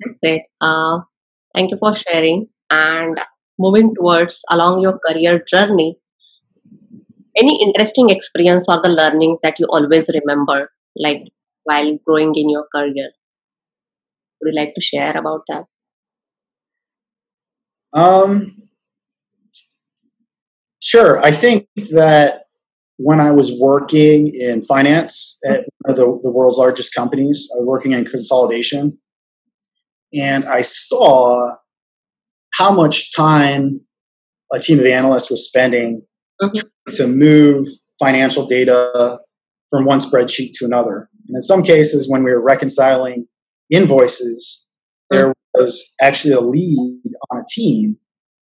that's 0.00 0.18
great. 0.22 0.42
Uh, 0.60 1.00
thank 1.54 1.70
you 1.70 1.76
for 1.78 1.94
sharing. 1.94 2.48
And 2.70 3.18
moving 3.58 3.94
towards 3.94 4.42
along 4.50 4.80
your 4.80 4.98
career 5.06 5.42
journey, 5.46 5.98
any 7.36 7.62
interesting 7.62 8.10
experience 8.10 8.68
or 8.68 8.80
the 8.82 8.88
learnings 8.88 9.40
that 9.42 9.54
you 9.58 9.66
always 9.68 10.10
remember, 10.12 10.70
like 10.96 11.22
while 11.64 11.98
growing 12.04 12.34
in 12.34 12.50
your 12.50 12.66
career? 12.74 13.10
Would 14.40 14.52
you 14.52 14.60
like 14.60 14.74
to 14.74 14.82
share 14.82 15.16
about 15.16 15.42
that? 15.48 15.64
Um, 17.92 18.64
Sure. 20.84 21.18
I 21.24 21.30
think 21.30 21.66
that 21.92 22.43
when 22.96 23.20
I 23.20 23.30
was 23.30 23.58
working 23.58 24.32
in 24.34 24.62
finance 24.62 25.38
at 25.44 25.64
one 25.80 25.90
of 25.90 25.96
the, 25.96 26.20
the 26.22 26.30
world's 26.30 26.58
largest 26.58 26.94
companies, 26.94 27.48
I 27.54 27.58
was 27.58 27.66
working 27.66 27.92
in 27.92 28.04
consolidation, 28.04 28.98
and 30.12 30.44
I 30.44 30.62
saw 30.62 31.56
how 32.54 32.72
much 32.72 33.14
time 33.14 33.80
a 34.52 34.60
team 34.60 34.78
of 34.78 34.86
analysts 34.86 35.30
was 35.30 35.46
spending 35.46 36.02
mm-hmm. 36.40 36.60
to 36.92 37.06
move 37.06 37.66
financial 37.98 38.46
data 38.46 39.18
from 39.70 39.84
one 39.84 39.98
spreadsheet 39.98 40.52
to 40.54 40.64
another. 40.64 41.08
And 41.26 41.36
in 41.36 41.42
some 41.42 41.62
cases, 41.62 42.08
when 42.08 42.22
we 42.22 42.30
were 42.30 42.40
reconciling 42.40 43.26
invoices, 43.70 44.68
there 45.10 45.32
was 45.54 45.94
actually 46.00 46.34
a 46.34 46.40
lead 46.40 47.00
on 47.30 47.40
a 47.40 47.44
team 47.48 47.96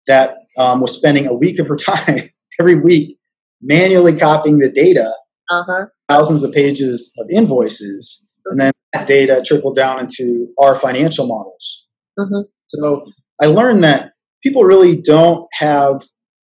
that 0.08 0.38
um, 0.58 0.82
was 0.82 0.96
spending 0.98 1.28
a 1.28 1.34
week 1.34 1.60
of 1.60 1.68
her 1.68 1.76
time 1.78 2.30
every 2.60 2.80
week 2.80 3.19
manually 3.62 4.16
copying 4.16 4.60
the 4.60 4.70
data, 4.70 5.12
uh-huh. 5.50 5.86
thousands 6.08 6.44
of 6.44 6.52
pages 6.52 7.14
of 7.20 7.28
invoices, 7.30 8.30
and 8.46 8.60
then 8.60 8.72
that 8.94 9.08
data 9.08 9.44
trickled 9.46 9.76
down 9.76 10.00
into 10.00 10.48
our 10.60 10.76
financial 10.76 11.28
models. 11.28 11.88
Mm-hmm. 12.18 12.50
So 12.68 13.06
I 13.42 13.46
learned 13.46 13.84
that 13.84 14.14
people 14.44 14.64
really 14.64 14.96
don't 14.96 15.48
have 15.54 16.04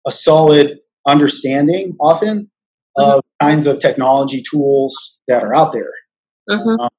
a 0.05 0.11
solid 0.11 0.79
understanding 1.07 1.95
often 1.99 2.49
mm-hmm. 2.97 3.11
of 3.11 3.23
kinds 3.41 3.67
of 3.67 3.79
technology 3.79 4.41
tools 4.49 5.19
that 5.27 5.43
are 5.43 5.55
out 5.55 5.71
there, 5.71 5.91
mm-hmm. 6.49 6.81
um, 6.81 6.89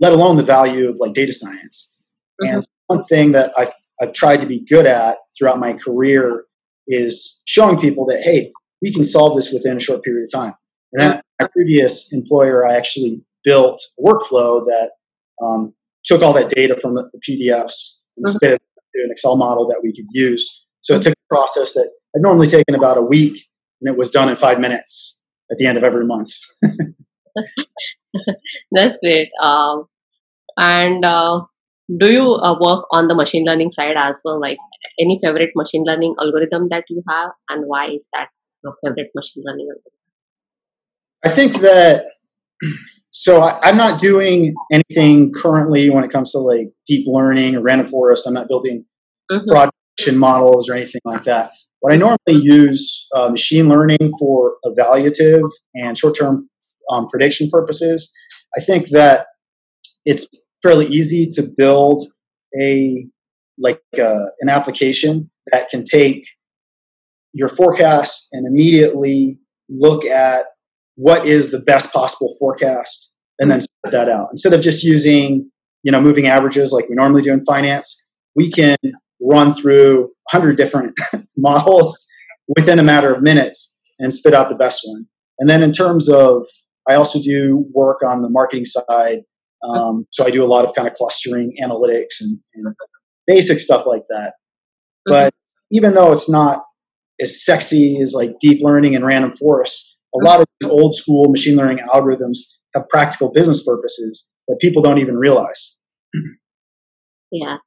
let 0.00 0.12
alone 0.12 0.36
the 0.36 0.42
value 0.42 0.88
of 0.88 0.96
like 0.98 1.14
data 1.14 1.32
science. 1.32 1.96
Mm-hmm. 2.42 2.54
And 2.54 2.62
one 2.86 3.04
thing 3.04 3.32
that 3.32 3.52
I've, 3.56 3.72
I've 4.00 4.12
tried 4.12 4.38
to 4.38 4.46
be 4.46 4.60
good 4.60 4.86
at 4.86 5.16
throughout 5.38 5.58
my 5.58 5.72
career 5.72 6.44
is 6.86 7.42
showing 7.44 7.78
people 7.78 8.04
that, 8.06 8.22
hey, 8.22 8.52
we 8.82 8.92
can 8.92 9.04
solve 9.04 9.36
this 9.36 9.52
within 9.52 9.76
a 9.76 9.80
short 9.80 10.02
period 10.02 10.24
of 10.24 10.40
time. 10.40 10.54
And 10.92 11.00
then 11.00 11.22
my 11.40 11.48
previous 11.52 12.12
employer, 12.12 12.66
I 12.66 12.74
actually 12.74 13.22
built 13.44 13.80
a 13.98 14.02
workflow 14.02 14.64
that 14.64 14.90
um, 15.42 15.74
took 16.04 16.22
all 16.22 16.32
that 16.32 16.48
data 16.48 16.76
from 16.76 16.94
the, 16.94 17.10
the 17.12 17.18
PDFs 17.18 17.98
and 18.16 18.26
mm-hmm. 18.26 18.36
spit 18.36 18.52
it 18.52 18.62
into 18.94 19.04
an 19.04 19.10
Excel 19.10 19.36
model 19.36 19.68
that 19.68 19.80
we 19.82 19.92
could 19.94 20.06
use. 20.10 20.66
So 20.80 20.96
it 20.96 21.02
took 21.02 21.12
a 21.12 21.34
process 21.34 21.74
that 21.74 21.90
had 22.14 22.22
normally 22.22 22.46
taken 22.46 22.74
about 22.74 22.98
a 22.98 23.02
week, 23.02 23.48
and 23.80 23.92
it 23.92 23.98
was 23.98 24.10
done 24.10 24.28
in 24.28 24.36
five 24.36 24.58
minutes 24.58 25.22
at 25.50 25.58
the 25.58 25.66
end 25.66 25.78
of 25.78 25.84
every 25.84 26.06
month. 26.06 26.32
That's 28.72 28.98
great. 28.98 29.28
Um, 29.42 29.84
and 30.58 31.04
uh, 31.04 31.42
do 31.98 32.10
you 32.10 32.34
uh, 32.34 32.56
work 32.60 32.86
on 32.90 33.08
the 33.08 33.14
machine 33.14 33.44
learning 33.44 33.70
side 33.70 33.96
as 33.96 34.20
well? 34.24 34.40
Like 34.40 34.58
any 34.98 35.18
favorite 35.22 35.50
machine 35.54 35.84
learning 35.84 36.14
algorithm 36.20 36.68
that 36.68 36.84
you 36.88 37.02
have, 37.08 37.30
and 37.48 37.64
why 37.66 37.86
is 37.90 38.08
that 38.14 38.28
your 38.62 38.76
favorite 38.84 39.10
machine 39.14 39.42
learning? 39.44 39.68
I 41.24 41.28
think 41.28 41.60
that 41.60 42.04
so 43.10 43.42
I, 43.42 43.68
am 43.68 43.76
not 43.76 44.00
doing 44.00 44.54
anything 44.72 45.32
currently 45.32 45.90
when 45.90 46.04
it 46.04 46.10
comes 46.10 46.32
to 46.32 46.38
like 46.38 46.68
deep 46.86 47.06
learning 47.08 47.56
or 47.56 47.62
random 47.62 47.86
forest. 47.86 48.26
I'm 48.26 48.34
not 48.34 48.48
building 48.48 48.84
mm-hmm. 49.30 49.44
fraud 49.48 49.70
models 50.12 50.70
or 50.70 50.74
anything 50.74 51.00
like 51.04 51.24
that. 51.24 51.50
But 51.82 51.92
I 51.92 51.96
normally 51.96 52.42
use 52.42 53.06
uh, 53.14 53.28
machine 53.28 53.68
learning 53.68 54.12
for 54.18 54.54
evaluative 54.64 55.48
and 55.74 55.96
short-term 55.96 56.48
um, 56.90 57.08
prediction 57.08 57.48
purposes. 57.50 58.12
I 58.56 58.60
think 58.60 58.88
that 58.90 59.26
it's 60.04 60.26
fairly 60.62 60.86
easy 60.86 61.26
to 61.32 61.42
build 61.56 62.06
a 62.60 63.06
like 63.58 63.82
uh, 63.98 64.26
an 64.40 64.48
application 64.48 65.30
that 65.52 65.68
can 65.70 65.84
take 65.84 66.26
your 67.32 67.48
forecast 67.48 68.28
and 68.32 68.46
immediately 68.46 69.38
look 69.68 70.04
at 70.04 70.46
what 70.96 71.24
is 71.24 71.50
the 71.50 71.60
best 71.60 71.92
possible 71.92 72.34
forecast 72.38 73.14
and 73.38 73.50
then 73.50 73.60
spit 73.60 73.92
that 73.92 74.08
out. 74.08 74.28
Instead 74.30 74.52
of 74.52 74.60
just 74.60 74.84
using, 74.84 75.50
you 75.82 75.92
know, 75.92 76.00
moving 76.00 76.26
averages 76.26 76.72
like 76.72 76.88
we 76.88 76.94
normally 76.94 77.22
do 77.22 77.32
in 77.32 77.44
finance, 77.44 78.06
we 78.34 78.50
can 78.50 78.76
run 79.20 79.54
through 79.54 80.10
100 80.32 80.56
different 80.56 80.98
models 81.36 82.06
within 82.56 82.78
a 82.78 82.82
matter 82.82 83.14
of 83.14 83.22
minutes 83.22 83.78
and 83.98 84.12
spit 84.12 84.34
out 84.34 84.48
the 84.48 84.54
best 84.54 84.82
one. 84.84 85.06
And 85.38 85.48
then 85.48 85.62
in 85.62 85.72
terms 85.72 86.08
of, 86.08 86.46
I 86.88 86.94
also 86.94 87.20
do 87.20 87.66
work 87.72 88.02
on 88.06 88.22
the 88.22 88.28
marketing 88.28 88.64
side. 88.64 89.20
Um, 89.68 90.06
so 90.10 90.26
I 90.26 90.30
do 90.30 90.42
a 90.42 90.46
lot 90.46 90.64
of 90.64 90.74
kind 90.74 90.88
of 90.88 90.94
clustering 90.94 91.54
analytics 91.62 92.20
and, 92.20 92.38
and 92.54 92.74
basic 93.26 93.60
stuff 93.60 93.86
like 93.86 94.02
that. 94.08 94.34
But 95.06 95.32
mm-hmm. 95.32 95.76
even 95.76 95.94
though 95.94 96.12
it's 96.12 96.28
not 96.28 96.62
as 97.20 97.44
sexy 97.44 97.98
as 98.00 98.14
like 98.14 98.38
deep 98.40 98.60
learning 98.62 98.94
and 98.94 99.04
random 99.04 99.32
forest. 99.32 99.96
A 100.14 100.24
lot 100.24 100.40
of 100.40 100.46
these 100.60 100.70
old 100.70 100.94
school 100.94 101.28
machine 101.28 101.56
learning 101.56 101.78
algorithms 101.94 102.38
have 102.74 102.88
practical 102.88 103.30
business 103.32 103.64
purposes 103.64 104.30
that 104.48 104.58
people 104.60 104.82
don't 104.82 104.98
even 104.98 105.16
realize. 105.16 105.78
Yeah. 107.32 107.58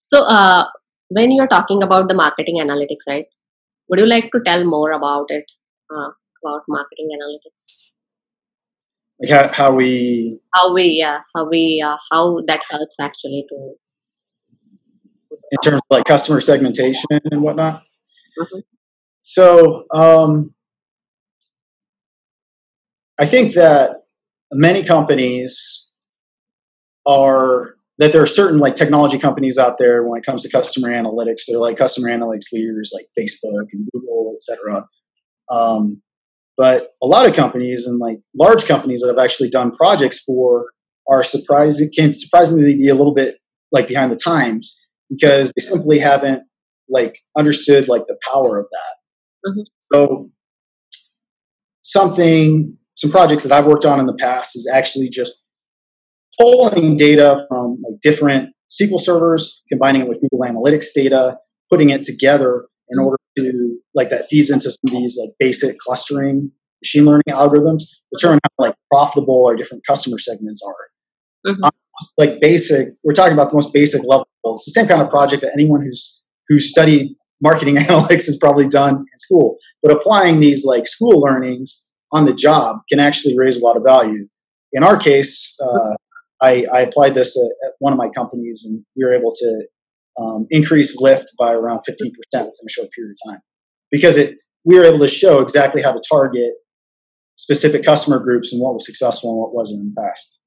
So 0.00 0.24
uh, 0.24 0.64
when 1.08 1.30
you're 1.30 1.46
talking 1.46 1.82
about 1.82 2.08
the 2.08 2.14
marketing 2.14 2.56
analytics, 2.58 3.06
right? 3.08 3.26
Would 3.88 4.00
you 4.00 4.06
like 4.06 4.30
to 4.32 4.40
tell 4.44 4.64
more 4.64 4.90
about 4.90 5.26
it? 5.28 5.44
Uh, 5.94 6.10
about 6.42 6.62
marketing 6.68 7.08
analytics? 7.14 7.90
Like 9.20 9.30
how, 9.30 9.52
how 9.52 9.72
we 9.72 10.40
how 10.54 10.74
we 10.74 10.84
yeah 10.84 11.20
how 11.34 11.48
we 11.48 11.82
uh, 11.84 11.96
how 12.10 12.40
that 12.46 12.62
helps 12.68 12.96
actually 13.00 13.46
to 13.48 13.74
in 15.52 15.58
terms 15.62 15.76
of 15.76 15.82
like 15.90 16.04
customer 16.04 16.40
segmentation 16.40 17.06
and 17.10 17.42
whatnot. 17.42 17.82
Mm-hmm. 18.40 18.58
So 19.22 19.84
um, 19.94 20.52
I 23.20 23.24
think 23.24 23.54
that 23.54 24.02
many 24.50 24.82
companies 24.82 25.88
are 27.06 27.76
that 27.98 28.12
there 28.12 28.22
are 28.22 28.26
certain 28.26 28.58
like 28.58 28.74
technology 28.74 29.18
companies 29.18 29.58
out 29.58 29.78
there 29.78 30.02
when 30.02 30.18
it 30.18 30.26
comes 30.26 30.42
to 30.42 30.50
customer 30.50 30.88
analytics. 30.88 31.42
They're 31.46 31.58
like 31.58 31.76
customer 31.76 32.08
analytics 32.08 32.52
leaders 32.52 32.92
like 32.92 33.06
Facebook 33.16 33.66
and 33.72 33.88
Google, 33.92 34.34
etc. 34.34 34.86
Um, 35.48 36.02
but 36.56 36.88
a 37.00 37.06
lot 37.06 37.26
of 37.26 37.34
companies 37.34 37.86
and 37.86 37.98
like 37.98 38.18
large 38.34 38.66
companies 38.66 39.02
that 39.02 39.08
have 39.08 39.24
actually 39.24 39.50
done 39.50 39.70
projects 39.70 40.20
for 40.22 40.66
are 41.08 41.22
surprising 41.22 41.90
can 41.96 42.12
surprisingly 42.12 42.74
be 42.74 42.88
a 42.88 42.94
little 42.94 43.14
bit 43.14 43.36
like 43.70 43.86
behind 43.86 44.10
the 44.10 44.16
times 44.16 44.84
because 45.08 45.52
they 45.56 45.60
simply 45.60 46.00
haven't 46.00 46.42
like 46.88 47.18
understood 47.38 47.86
like 47.86 48.06
the 48.06 48.18
power 48.32 48.58
of 48.58 48.66
that 48.72 49.01
Mm-hmm. 49.46 49.62
So 49.92 50.30
something, 51.82 52.76
some 52.94 53.10
projects 53.10 53.44
that 53.44 53.52
I've 53.52 53.66
worked 53.66 53.84
on 53.84 54.00
in 54.00 54.06
the 54.06 54.14
past 54.14 54.56
is 54.56 54.70
actually 54.72 55.08
just 55.08 55.42
pulling 56.38 56.96
data 56.96 57.44
from 57.48 57.78
like 57.82 58.00
different 58.00 58.50
SQL 58.70 59.00
servers, 59.00 59.62
combining 59.68 60.02
it 60.02 60.08
with 60.08 60.20
Google 60.20 60.46
Analytics 60.46 60.86
data, 60.94 61.38
putting 61.70 61.90
it 61.90 62.02
together 62.02 62.66
in 62.88 62.98
order 62.98 63.16
to 63.38 63.78
like 63.94 64.10
that 64.10 64.26
feeds 64.28 64.50
into 64.50 64.70
some 64.70 64.94
of 64.94 65.00
these 65.00 65.18
like 65.20 65.34
basic 65.38 65.78
clustering 65.78 66.50
machine 66.82 67.04
learning 67.04 67.22
algorithms 67.28 67.84
determine 68.12 68.40
how 68.44 68.64
like 68.66 68.74
profitable 68.90 69.46
our 69.46 69.56
different 69.56 69.82
customer 69.86 70.18
segments 70.18 70.62
are. 70.66 71.50
Mm-hmm. 71.50 71.64
Um, 71.64 71.70
like 72.18 72.40
basic, 72.40 72.88
we're 73.04 73.14
talking 73.14 73.32
about 73.32 73.50
the 73.50 73.54
most 73.54 73.72
basic 73.72 74.02
level. 74.04 74.26
It's 74.44 74.64
the 74.64 74.72
same 74.72 74.86
kind 74.86 75.00
of 75.00 75.08
project 75.08 75.42
that 75.42 75.52
anyone 75.54 75.82
who's 75.82 76.22
who 76.48 76.58
studied 76.58 77.14
marketing 77.42 77.76
analytics 77.84 78.28
is 78.28 78.38
probably 78.40 78.66
done 78.66 78.96
in 78.96 79.18
school. 79.18 79.56
But 79.82 79.92
applying 79.92 80.40
these 80.40 80.64
like 80.64 80.86
school 80.86 81.20
learnings 81.20 81.88
on 82.12 82.24
the 82.24 82.32
job 82.32 82.78
can 82.88 83.00
actually 83.00 83.36
raise 83.36 83.60
a 83.60 83.64
lot 83.64 83.76
of 83.76 83.82
value. 83.84 84.26
In 84.72 84.82
our 84.82 84.96
case, 84.96 85.58
uh, 85.62 85.96
I, 86.40 86.64
I, 86.72 86.80
applied 86.80 87.14
this 87.14 87.36
at, 87.36 87.68
at, 87.68 87.72
one 87.78 87.92
of 87.92 87.98
my 87.98 88.08
companies, 88.16 88.64
and 88.64 88.82
we 88.96 89.04
were 89.04 89.14
able 89.14 89.32
to 89.32 89.66
um, 90.18 90.46
increase 90.50 90.98
lift 90.98 91.32
by 91.38 91.52
around 91.52 91.80
15% 91.80 91.84
within 91.90 92.42
a 92.42 92.70
short 92.70 92.88
period 92.96 93.12
of 93.12 93.32
time 93.32 93.40
because 93.90 94.16
it 94.16 94.36
we 94.64 94.78
were 94.78 94.84
able 94.84 95.00
to 95.00 95.08
show 95.08 95.40
exactly 95.40 95.82
how 95.82 95.92
to 95.92 96.00
target 96.08 96.52
specific 97.34 97.84
customer 97.84 98.18
groups 98.18 98.52
and 98.52 98.62
what 98.62 98.74
was 98.74 98.86
successful 98.86 99.30
and 99.30 99.38
what 99.40 99.54
wasn't 99.54 99.80
in 99.80 99.92
the 99.94 100.00
past. 100.00 100.40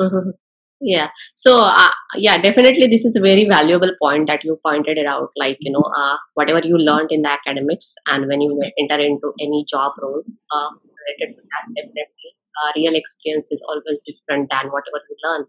Mm-hmm 0.00 0.30
yeah. 0.80 1.08
So 1.34 1.60
uh, 1.60 1.90
yeah 2.16 2.40
definitely 2.40 2.86
this 2.86 3.04
is 3.04 3.16
a 3.16 3.20
very 3.20 3.46
valuable 3.48 3.90
point 4.00 4.26
that 4.28 4.44
you 4.44 4.58
pointed 4.64 4.98
it 4.98 5.06
out 5.06 5.30
like 5.36 5.56
you 5.60 5.72
know 5.72 5.84
uh, 5.96 6.16
whatever 6.34 6.60
you 6.64 6.78
learned 6.78 7.10
in 7.10 7.22
the 7.22 7.30
academics 7.30 7.94
and 8.06 8.26
when 8.28 8.40
you 8.40 8.60
enter 8.78 9.00
into 9.00 9.32
any 9.40 9.64
job 9.68 9.92
role 10.00 10.22
uh, 10.52 10.70
related 10.70 11.36
to 11.36 11.42
that 11.42 11.74
definitely 11.74 12.34
uh, 12.62 12.72
real 12.76 12.94
experience 12.94 13.50
is 13.50 13.62
always 13.68 14.02
different 14.06 14.48
than 14.50 14.70
whatever 14.70 15.00
you 15.08 15.16
learn. 15.24 15.46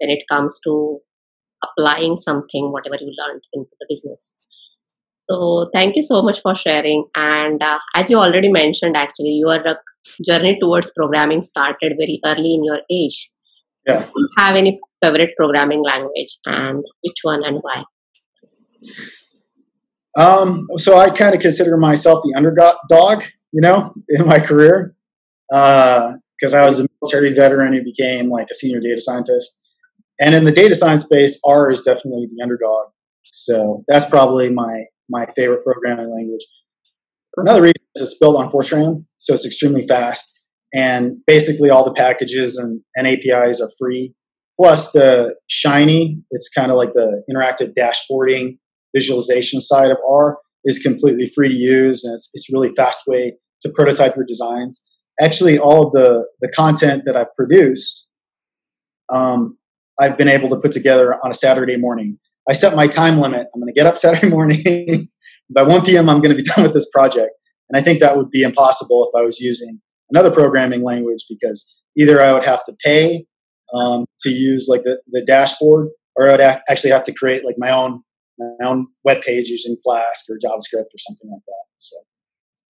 When 0.00 0.10
it 0.10 0.24
comes 0.30 0.60
to 0.64 0.98
applying 1.62 2.16
something 2.16 2.72
whatever 2.72 2.96
you 3.00 3.12
learned 3.18 3.42
into 3.52 3.70
the 3.80 3.86
business. 3.88 4.38
So 5.30 5.70
thank 5.72 5.96
you 5.96 6.02
so 6.02 6.20
much 6.20 6.40
for 6.42 6.54
sharing. 6.54 7.06
And 7.14 7.62
uh, 7.62 7.78
as 7.94 8.10
you 8.10 8.18
already 8.18 8.50
mentioned 8.50 8.96
actually 8.96 9.40
your 9.42 9.58
journey 10.26 10.58
towards 10.60 10.92
programming 10.94 11.40
started 11.40 11.94
very 11.98 12.20
early 12.26 12.54
in 12.54 12.64
your 12.64 12.80
age 12.90 13.30
yeah. 13.86 14.00
Do 14.04 14.10
you 14.16 14.28
have 14.38 14.56
any 14.56 14.80
favorite 15.02 15.30
programming 15.36 15.82
language 15.82 16.38
and 16.46 16.82
which 17.02 17.18
one 17.22 17.44
and 17.44 17.60
why? 17.60 17.84
Um, 20.16 20.68
so 20.76 20.96
I 20.96 21.10
kind 21.10 21.34
of 21.34 21.40
consider 21.40 21.76
myself 21.76 22.22
the 22.24 22.34
underdog, 22.36 23.24
you 23.52 23.60
know, 23.60 23.94
in 24.08 24.26
my 24.26 24.38
career, 24.38 24.94
because 25.48 26.54
uh, 26.54 26.58
I 26.58 26.64
was 26.64 26.80
a 26.80 26.86
military 27.00 27.34
veteran 27.34 27.72
who 27.74 27.82
became 27.82 28.30
like 28.30 28.46
a 28.50 28.54
senior 28.54 28.80
data 28.80 29.00
scientist. 29.00 29.58
And 30.20 30.34
in 30.34 30.44
the 30.44 30.52
data 30.52 30.74
science 30.74 31.02
space, 31.02 31.40
R 31.44 31.70
is 31.70 31.82
definitely 31.82 32.28
the 32.32 32.42
underdog. 32.42 32.88
So 33.24 33.84
that's 33.88 34.04
probably 34.04 34.50
my 34.50 34.84
my 35.10 35.26
favorite 35.36 35.64
programming 35.64 36.14
language. 36.14 36.46
Another 37.36 37.62
reason 37.62 37.74
is 37.96 38.02
it's 38.02 38.18
built 38.18 38.36
on 38.36 38.48
Fortran, 38.48 39.04
so 39.18 39.34
it's 39.34 39.44
extremely 39.44 39.86
fast, 39.86 40.33
and 40.74 41.18
basically 41.26 41.70
all 41.70 41.84
the 41.84 41.94
packages 41.94 42.58
and, 42.58 42.80
and 42.96 43.06
APIs 43.06 43.60
are 43.60 43.70
free. 43.78 44.12
Plus 44.58 44.92
the 44.92 45.34
Shiny, 45.48 46.18
it's 46.30 46.48
kind 46.48 46.70
of 46.70 46.76
like 46.76 46.92
the 46.94 47.22
interactive 47.30 47.72
dashboarding 47.78 48.58
visualization 48.94 49.60
side 49.60 49.90
of 49.90 49.96
R 50.08 50.38
is 50.64 50.78
completely 50.78 51.30
free 51.34 51.48
to 51.48 51.54
use, 51.54 52.04
and 52.04 52.14
it's, 52.14 52.30
it's 52.34 52.52
really 52.52 52.70
fast 52.70 53.02
way 53.06 53.34
to 53.62 53.72
prototype 53.74 54.16
your 54.16 54.24
designs. 54.24 54.88
Actually, 55.20 55.58
all 55.58 55.86
of 55.86 55.92
the 55.92 56.24
the 56.40 56.48
content 56.48 57.02
that 57.06 57.16
I've 57.16 57.32
produced, 57.36 58.08
um, 59.12 59.58
I've 60.00 60.16
been 60.16 60.28
able 60.28 60.48
to 60.50 60.56
put 60.56 60.72
together 60.72 61.14
on 61.24 61.30
a 61.30 61.34
Saturday 61.34 61.76
morning. 61.76 62.18
I 62.48 62.52
set 62.52 62.76
my 62.76 62.86
time 62.86 63.18
limit. 63.18 63.46
I'm 63.54 63.60
going 63.60 63.72
to 63.72 63.78
get 63.78 63.86
up 63.86 63.98
Saturday 64.04 64.28
morning. 64.28 65.08
By 65.54 65.62
1 65.62 65.84
p.m., 65.84 66.08
I'm 66.08 66.20
going 66.20 66.34
to 66.34 66.42
be 66.42 66.42
done 66.42 66.64
with 66.64 66.72
this 66.72 66.88
project. 66.90 67.30
And 67.68 67.78
I 67.78 67.82
think 67.82 68.00
that 68.00 68.16
would 68.16 68.30
be 68.30 68.42
impossible 68.42 69.08
if 69.08 69.18
I 69.18 69.22
was 69.22 69.40
using 69.40 69.80
another 70.10 70.30
programming 70.30 70.82
language 70.82 71.24
because 71.28 71.76
either 71.96 72.20
I 72.20 72.32
would 72.32 72.44
have 72.44 72.62
to 72.64 72.76
pay 72.84 73.26
um, 73.74 74.06
to 74.20 74.30
use 74.30 74.66
like 74.68 74.82
the, 74.82 75.00
the 75.08 75.24
dashboard 75.24 75.88
or 76.16 76.28
I 76.28 76.32
would 76.32 76.40
actually 76.40 76.90
have 76.90 77.04
to 77.04 77.12
create 77.12 77.44
like 77.44 77.56
my 77.58 77.70
own 77.70 78.02
my 78.38 78.66
own 78.66 78.88
web 79.04 79.22
page 79.22 79.48
using 79.48 79.76
Flask 79.84 80.24
or 80.28 80.36
JavaScript 80.36 80.90
or 80.90 80.98
something 80.98 81.30
like 81.30 81.42
that. 81.46 81.64
So 81.76 81.96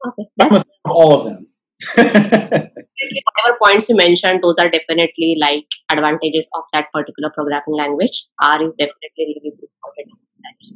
okay. 0.07 0.63
all 0.85 1.13
of 1.13 1.25
them. 1.25 1.47
Whatever 1.95 3.57
points 3.63 3.89
you 3.89 3.95
mentioned, 3.95 4.41
those 4.41 4.57
are 4.59 4.69
definitely 4.69 5.37
like 5.39 5.67
advantages 5.91 6.47
of 6.55 6.63
that 6.73 6.87
particular 6.93 7.31
programming 7.33 7.75
language. 7.75 8.27
R 8.41 8.61
is 8.61 8.73
definitely 8.73 8.99
really 9.17 9.53
good 9.59 9.69
for 9.81 9.91
it. 9.97 10.07
That 10.41 10.55
is 10.59 10.73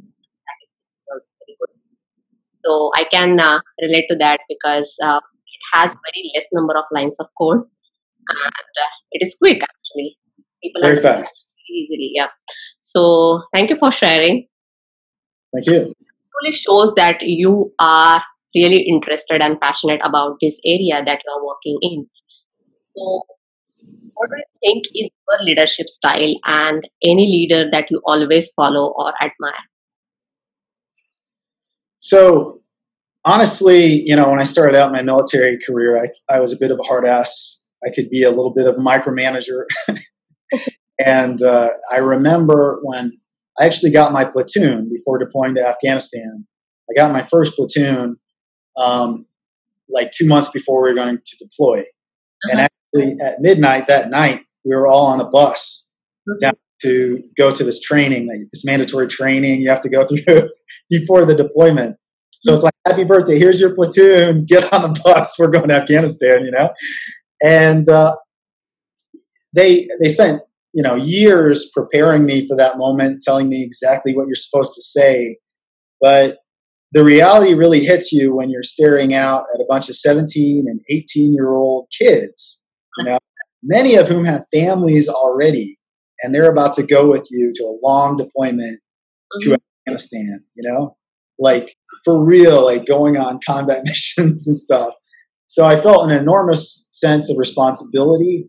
also 1.12 1.30
very 1.40 1.56
good. 1.60 1.74
So 2.64 2.90
I 2.94 3.04
can 3.04 3.40
uh, 3.40 3.60
relate 3.80 4.06
to 4.10 4.16
that 4.16 4.40
because 4.48 4.98
uh, 5.02 5.20
has 5.72 5.94
very 5.94 6.30
less 6.34 6.48
number 6.52 6.76
of 6.76 6.84
lines 6.92 7.18
of 7.20 7.26
code 7.36 7.58
and 8.28 8.38
uh, 8.84 8.94
it 9.12 9.26
is 9.26 9.36
quick 9.40 9.62
actually. 9.62 10.16
People 10.62 10.82
very 10.82 11.00
fast. 11.00 11.54
Easily, 11.70 12.12
yeah. 12.14 12.28
So 12.80 13.38
thank 13.52 13.70
you 13.70 13.76
for 13.78 13.92
sharing. 13.92 14.48
Thank 15.54 15.66
you. 15.66 15.74
It 15.74 15.96
really 16.42 16.52
shows 16.52 16.94
that 16.94 17.22
you 17.22 17.72
are 17.78 18.22
really 18.54 18.82
interested 18.88 19.42
and 19.42 19.60
passionate 19.60 20.00
about 20.02 20.38
this 20.40 20.60
area 20.64 21.02
that 21.04 21.22
you 21.24 21.32
are 21.32 21.44
working 21.44 21.78
in. 21.82 22.06
So, 22.96 23.22
what 24.14 24.30
do 24.30 24.36
you 24.36 24.44
think 24.64 24.84
is 24.94 25.10
your 25.28 25.44
leadership 25.44 25.88
style 25.88 26.34
and 26.44 26.82
any 27.02 27.26
leader 27.26 27.70
that 27.70 27.90
you 27.90 28.00
always 28.04 28.50
follow 28.54 28.92
or 28.96 29.12
admire? 29.22 29.64
So, 31.98 32.62
honestly, 33.28 34.02
you 34.06 34.16
know, 34.16 34.30
when 34.30 34.40
I 34.40 34.44
started 34.44 34.76
out 34.76 34.90
my 34.90 35.02
military 35.02 35.58
career, 35.64 36.02
I, 36.02 36.34
I 36.34 36.40
was 36.40 36.52
a 36.52 36.56
bit 36.58 36.70
of 36.70 36.80
a 36.80 36.82
hard 36.82 37.06
ass. 37.06 37.66
I 37.84 37.90
could 37.94 38.08
be 38.08 38.22
a 38.22 38.30
little 38.30 38.52
bit 38.54 38.66
of 38.66 38.76
a 38.76 38.78
micromanager. 38.78 39.64
and 41.04 41.42
uh, 41.42 41.68
I 41.92 41.98
remember 41.98 42.80
when 42.82 43.18
I 43.60 43.66
actually 43.66 43.92
got 43.92 44.12
my 44.12 44.24
platoon 44.24 44.88
before 44.90 45.18
deploying 45.18 45.54
to 45.56 45.66
Afghanistan. 45.66 46.46
I 46.90 46.94
got 46.94 47.12
my 47.12 47.22
first 47.22 47.54
platoon 47.54 48.16
um, 48.78 49.26
like 49.90 50.10
two 50.12 50.26
months 50.26 50.48
before 50.48 50.82
we 50.82 50.90
were 50.90 50.94
going 50.94 51.18
to 51.18 51.36
deploy. 51.36 51.80
Uh-huh. 51.80 52.50
And 52.50 52.60
actually, 52.60 53.16
at 53.22 53.40
midnight 53.40 53.88
that 53.88 54.10
night, 54.10 54.46
we 54.64 54.74
were 54.74 54.88
all 54.88 55.06
on 55.06 55.20
a 55.20 55.28
bus 55.28 55.90
down 56.40 56.54
to 56.82 57.22
go 57.36 57.50
to 57.50 57.64
this 57.64 57.80
training, 57.80 58.28
this 58.52 58.64
mandatory 58.64 59.08
training 59.08 59.60
you 59.60 59.68
have 59.68 59.82
to 59.82 59.88
go 59.88 60.06
through 60.26 60.48
before 60.88 61.24
the 61.24 61.34
deployment. 61.34 61.96
So 62.40 62.52
it's 62.52 62.62
like, 62.62 62.74
happy 62.86 63.04
birthday, 63.04 63.38
here's 63.38 63.60
your 63.60 63.74
platoon, 63.74 64.44
get 64.46 64.72
on 64.72 64.82
the 64.82 65.00
bus, 65.04 65.36
we're 65.38 65.50
going 65.50 65.68
to 65.68 65.74
Afghanistan, 65.74 66.44
you 66.44 66.52
know? 66.52 66.70
And 67.42 67.88
uh, 67.88 68.16
they, 69.54 69.88
they 70.00 70.08
spent 70.08 70.42
you 70.72 70.82
know 70.82 70.94
years 70.94 71.70
preparing 71.74 72.24
me 72.24 72.46
for 72.46 72.56
that 72.56 72.78
moment 72.78 73.22
telling 73.22 73.48
me 73.48 73.64
exactly 73.64 74.14
what 74.14 74.26
you're 74.26 74.34
supposed 74.34 74.74
to 74.74 74.82
say 74.82 75.38
but 76.00 76.38
the 76.92 77.04
reality 77.04 77.54
really 77.54 77.80
hits 77.80 78.12
you 78.12 78.34
when 78.34 78.50
you're 78.50 78.62
staring 78.62 79.14
out 79.14 79.44
at 79.54 79.60
a 79.60 79.66
bunch 79.68 79.88
of 79.88 79.96
17 79.96 80.64
and 80.68 80.80
18 80.90 81.34
year 81.34 81.52
old 81.54 81.86
kids 81.98 82.62
you 82.98 83.04
know 83.04 83.18
many 83.62 83.94
of 83.96 84.08
whom 84.08 84.24
have 84.24 84.44
families 84.52 85.08
already 85.08 85.76
and 86.22 86.34
they're 86.34 86.50
about 86.50 86.74
to 86.74 86.82
go 86.82 87.08
with 87.10 87.26
you 87.30 87.52
to 87.54 87.64
a 87.64 87.78
long 87.82 88.16
deployment 88.16 88.78
mm-hmm. 88.78 89.50
to 89.50 89.58
afghanistan 89.86 90.44
you 90.54 90.70
know 90.70 90.96
like 91.38 91.74
for 92.04 92.22
real 92.22 92.64
like 92.64 92.86
going 92.86 93.16
on 93.16 93.38
combat 93.46 93.80
missions 93.84 94.46
and 94.46 94.56
stuff 94.56 94.92
so 95.46 95.64
i 95.64 95.78
felt 95.78 96.04
an 96.04 96.16
enormous 96.16 96.88
sense 96.92 97.30
of 97.30 97.36
responsibility 97.38 98.48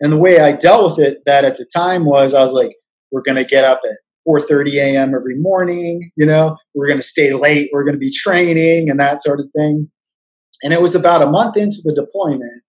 and 0.00 0.12
the 0.12 0.16
way 0.16 0.40
I 0.40 0.52
dealt 0.52 0.96
with 0.96 1.06
it 1.06 1.18
that 1.26 1.44
at 1.44 1.58
the 1.58 1.66
time 1.66 2.06
was 2.06 2.32
I 2.32 2.40
was 2.40 2.52
like, 2.52 2.74
we're 3.12 3.22
going 3.22 3.36
to 3.36 3.44
get 3.44 3.64
up 3.64 3.80
at 3.84 3.98
4:30 4.26 4.74
a.m. 4.74 5.14
every 5.14 5.38
morning, 5.38 6.10
you 6.16 6.26
know, 6.26 6.56
we're 6.74 6.86
going 6.86 6.98
to 6.98 7.06
stay 7.06 7.32
late, 7.32 7.70
we're 7.72 7.84
going 7.84 7.94
to 7.94 7.98
be 7.98 8.10
training 8.10 8.88
and 8.88 8.98
that 8.98 9.22
sort 9.22 9.40
of 9.40 9.46
thing. 9.56 9.90
And 10.62 10.72
it 10.72 10.80
was 10.80 10.94
about 10.94 11.22
a 11.22 11.26
month 11.26 11.56
into 11.56 11.78
the 11.84 11.94
deployment 11.94 12.62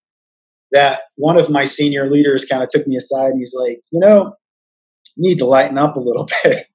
that 0.71 1.01
one 1.15 1.38
of 1.38 1.49
my 1.49 1.65
senior 1.65 2.10
leaders 2.10 2.45
kind 2.45 2.63
of 2.63 2.69
took 2.69 2.88
me 2.88 2.95
aside 2.95 3.31
and 3.31 3.39
he's 3.39 3.55
like, 3.57 3.79
you 3.91 3.99
know, 3.99 4.34
you 5.17 5.29
need 5.29 5.39
to 5.39 5.45
lighten 5.45 5.77
up 5.77 5.95
a 5.95 5.99
little 5.99 6.27
bit. 6.43 6.67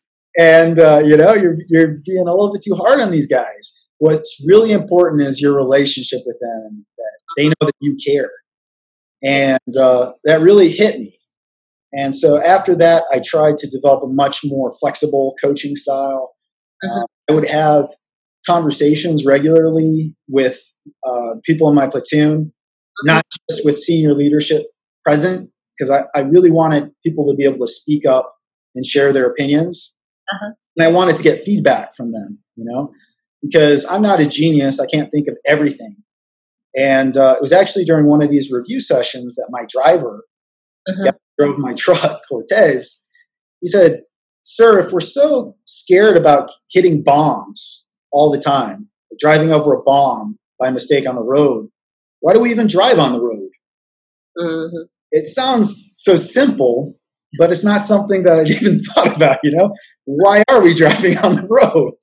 and 0.38 0.78
uh, 0.78 1.00
you 1.04 1.16
know, 1.16 1.34
you're 1.34 1.56
you're 1.68 1.98
being 2.04 2.26
a 2.26 2.30
little 2.30 2.52
bit 2.52 2.62
too 2.62 2.74
hard 2.74 3.00
on 3.00 3.10
these 3.10 3.26
guys. 3.26 3.78
What's 3.98 4.42
really 4.46 4.72
important 4.72 5.22
is 5.22 5.40
your 5.40 5.54
relationship 5.54 6.20
with 6.26 6.36
them, 6.40 6.84
that 6.98 7.18
they 7.36 7.48
know 7.48 7.54
that 7.60 7.72
you 7.80 7.96
care 8.04 8.30
and 9.22 9.76
uh, 9.76 10.12
that 10.24 10.40
really 10.40 10.70
hit 10.70 10.98
me. 10.98 11.18
And 11.92 12.14
so 12.14 12.42
after 12.42 12.74
that, 12.76 13.04
I 13.12 13.20
tried 13.24 13.56
to 13.58 13.68
develop 13.68 14.02
a 14.02 14.08
much 14.08 14.40
more 14.44 14.72
flexible 14.80 15.34
coaching 15.42 15.76
style. 15.76 16.34
Uh, 16.82 17.04
I 17.30 17.34
would 17.34 17.48
have 17.48 17.86
conversations 18.46 19.24
regularly 19.24 20.16
with 20.28 20.60
uh, 21.06 21.34
people 21.44 21.68
in 21.68 21.74
my 21.74 21.86
platoon, 21.86 22.46
mm-hmm. 22.46 23.06
not 23.06 23.24
just 23.48 23.64
with 23.64 23.78
senior 23.78 24.14
leadership 24.14 24.62
present, 25.04 25.50
because 25.78 25.90
I, 25.90 26.04
I, 26.18 26.22
really 26.22 26.50
wanted 26.50 26.90
people 27.04 27.30
to 27.30 27.36
be 27.36 27.44
able 27.44 27.64
to 27.64 27.70
speak 27.70 28.04
up 28.04 28.34
and 28.74 28.84
share 28.84 29.12
their 29.12 29.26
opinions. 29.26 29.94
Uh-huh. 30.32 30.52
And 30.76 30.86
I 30.86 30.90
wanted 30.90 31.16
to 31.16 31.22
get 31.22 31.44
feedback 31.44 31.94
from 31.94 32.12
them, 32.12 32.38
you 32.56 32.64
know, 32.64 32.92
because 33.42 33.84
I'm 33.84 34.02
not 34.02 34.20
a 34.20 34.26
genius. 34.26 34.80
I 34.80 34.86
can't 34.86 35.10
think 35.10 35.28
of 35.28 35.36
everything. 35.46 35.96
And 36.74 37.16
uh, 37.16 37.34
it 37.36 37.42
was 37.42 37.52
actually 37.52 37.84
during 37.84 38.06
one 38.06 38.22
of 38.22 38.30
these 38.30 38.50
review 38.50 38.80
sessions 38.80 39.34
that 39.34 39.48
my 39.50 39.64
driver 39.68 40.24
uh-huh. 40.88 41.12
drove 41.38 41.58
my 41.58 41.74
truck, 41.76 42.22
Cortez. 42.28 43.06
He 43.60 43.68
said, 43.68 44.02
Sir, 44.42 44.80
if 44.80 44.92
we're 44.92 45.00
so 45.00 45.56
scared 45.66 46.16
about 46.16 46.50
hitting 46.72 47.02
bombs 47.02 47.86
all 48.10 48.30
the 48.30 48.40
time, 48.40 48.88
driving 49.18 49.52
over 49.52 49.74
a 49.74 49.82
bomb 49.82 50.38
by 50.58 50.70
mistake 50.70 51.08
on 51.08 51.14
the 51.14 51.22
road, 51.22 51.68
why 52.20 52.32
do 52.32 52.40
we 52.40 52.50
even 52.50 52.66
drive 52.66 52.98
on 52.98 53.12
the 53.12 53.20
road? 53.20 53.50
Mm-hmm. 54.38 54.84
It 55.12 55.26
sounds 55.26 55.90
so 55.96 56.16
simple, 56.16 56.98
but 57.38 57.50
it's 57.50 57.64
not 57.64 57.82
something 57.82 58.22
that 58.24 58.38
I'd 58.38 58.50
even 58.62 58.82
thought 58.82 59.16
about, 59.16 59.38
you 59.42 59.52
know? 59.52 59.74
Why 60.04 60.42
are 60.48 60.62
we 60.62 60.74
driving 60.74 61.18
on 61.18 61.36
the 61.36 61.46
road? 61.48 61.94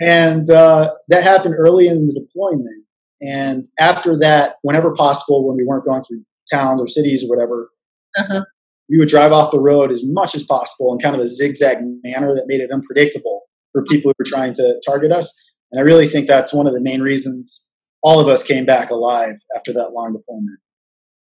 and 0.00 0.50
uh, 0.50 0.92
that 1.08 1.24
happened 1.24 1.54
early 1.56 1.88
in 1.88 2.06
the 2.06 2.14
deployment. 2.14 2.86
And 3.20 3.66
after 3.78 4.16
that, 4.18 4.56
whenever 4.62 4.94
possible, 4.94 5.46
when 5.46 5.56
we 5.56 5.64
weren't 5.64 5.84
going 5.84 6.02
through 6.04 6.22
towns 6.50 6.80
or 6.80 6.86
cities 6.86 7.24
or 7.24 7.34
whatever, 7.34 7.70
uh-huh. 8.16 8.44
we 8.88 8.98
would 8.98 9.08
drive 9.08 9.32
off 9.32 9.50
the 9.50 9.60
road 9.60 9.90
as 9.90 10.04
much 10.06 10.34
as 10.34 10.44
possible 10.44 10.92
in 10.92 11.00
kind 11.00 11.16
of 11.16 11.20
a 11.20 11.26
zigzag 11.26 11.78
manner 12.04 12.34
that 12.34 12.44
made 12.46 12.60
it 12.60 12.70
unpredictable 12.72 13.42
for 13.72 13.82
people 13.84 14.10
who 14.10 14.14
were 14.18 14.24
trying 14.24 14.54
to 14.54 14.80
target 14.86 15.10
us. 15.10 15.34
And 15.72 15.80
I 15.80 15.82
really 15.82 16.08
think 16.08 16.28
that's 16.28 16.54
one 16.54 16.66
of 16.66 16.74
the 16.74 16.80
main 16.80 17.02
reasons 17.02 17.70
all 18.02 18.20
of 18.20 18.28
us 18.28 18.42
came 18.42 18.64
back 18.64 18.90
alive 18.90 19.34
after 19.56 19.72
that 19.72 19.90
long 19.92 20.12
deployment. 20.12 20.60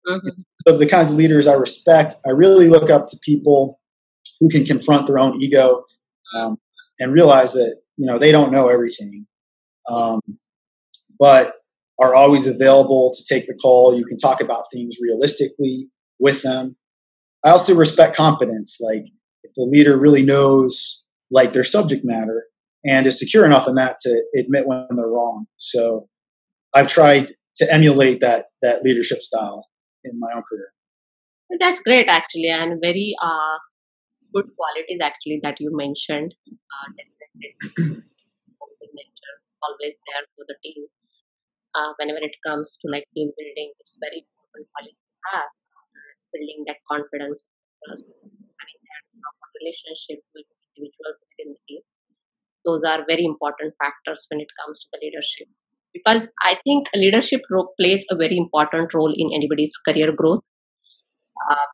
Mm-hmm. 0.07 0.43
So, 0.67 0.77
the 0.77 0.87
kinds 0.87 1.11
of 1.11 1.17
leaders 1.17 1.47
I 1.47 1.55
respect, 1.55 2.15
I 2.27 2.31
really 2.31 2.69
look 2.69 2.91
up 2.91 3.07
to 3.09 3.19
people 3.23 3.81
who 4.41 4.49
can 4.49 4.65
confront 4.65 5.07
their 5.07 5.19
own 5.19 5.41
ego 5.41 5.85
um, 6.35 6.59
and 6.99 7.13
realize 7.13 7.53
that 7.55 7.81
you 7.97 8.07
know 8.07 8.19
they 8.19 8.33
don't 8.33 8.53
know 8.53 8.69
everything, 8.69 9.27
um, 9.89 10.21
but 11.19 11.55
are 12.01 12.15
always 12.15 12.47
available 12.47 13.13
to 13.17 13.25
take 13.33 13.47
the 13.47 13.55
call. 13.55 13.97
You 13.97 14.05
can 14.05 14.17
talk 14.17 14.41
about 14.41 14.65
things 14.73 14.97
realistically 15.01 15.89
with 16.19 16.43
them. 16.43 16.77
I 17.45 17.51
also 17.51 17.75
respect 17.75 18.17
competence. 18.17 18.79
Like 18.81 19.05
if 19.43 19.53
the 19.55 19.65
leader 19.65 19.99
really 19.99 20.23
knows 20.23 21.05
like 21.31 21.53
their 21.53 21.65
subject 21.65 22.05
matter 22.05 22.45
and 22.85 23.07
is 23.07 23.19
secure 23.19 23.47
enough 23.47 23.69
in 23.69 23.77
that 23.77 23.99
to 24.01 24.23
admit 24.37 24.67
when 24.67 24.87
they're 24.91 25.07
wrong. 25.07 25.47
So 25.57 26.09
I've 26.75 26.89
tried 26.89 27.29
to 27.57 27.73
emulate 27.73 28.21
that 28.21 28.47
that 28.63 28.83
leadership 28.83 29.19
style 29.19 29.67
in 30.05 30.19
my 30.21 30.31
own 30.35 30.43
career. 30.49 30.73
That's 31.61 31.81
great, 31.83 32.09
actually, 32.09 32.49
and 32.49 32.81
very 32.83 33.15
uh, 33.23 33.59
good 34.35 34.51
qualities 34.57 35.01
actually 35.03 35.41
that 35.43 35.57
you 35.61 35.71
mentioned. 35.77 36.35
Uh, 36.49 36.89
always 39.63 39.99
there 40.07 40.25
for 40.37 40.45
the 40.49 40.57
team. 40.63 40.87
Uh, 41.75 41.93
whenever 41.99 42.23
it 42.23 42.37
comes 42.47 42.79
to 42.81 42.89
like 42.91 43.07
team 43.15 43.31
building, 43.37 43.73
it's 43.81 43.99
very 44.01 44.25
important 44.27 44.69
quality 44.75 44.95
to 44.95 45.21
have. 45.35 45.51
Uh, 45.51 46.13
building 46.33 46.65
that 46.67 46.79
confidence, 46.91 47.49
having 47.87 48.83
that 48.91 49.05
relationship 49.61 50.21
with 50.35 50.47
individuals 50.77 51.25
within 51.31 51.55
the 51.55 51.63
team. 51.69 51.83
Those 52.65 52.85
are 52.85 53.05
very 53.09 53.25
important 53.25 53.75
factors 53.79 54.27
when 54.31 54.41
it 54.41 54.51
comes 54.61 54.81
to 54.81 54.89
the 54.93 55.01
leadership. 55.03 55.49
Because 55.95 56.29
I 56.43 56.57
think 56.65 56.89
leadership 56.95 57.43
plays 57.81 58.05
a 58.11 58.17
very 58.17 58.37
important 58.37 58.93
role 58.93 59.15
in 59.17 59.31
anybody's 59.33 59.77
career 59.89 60.13
growth. 60.13 60.41
Uh, 61.49 61.67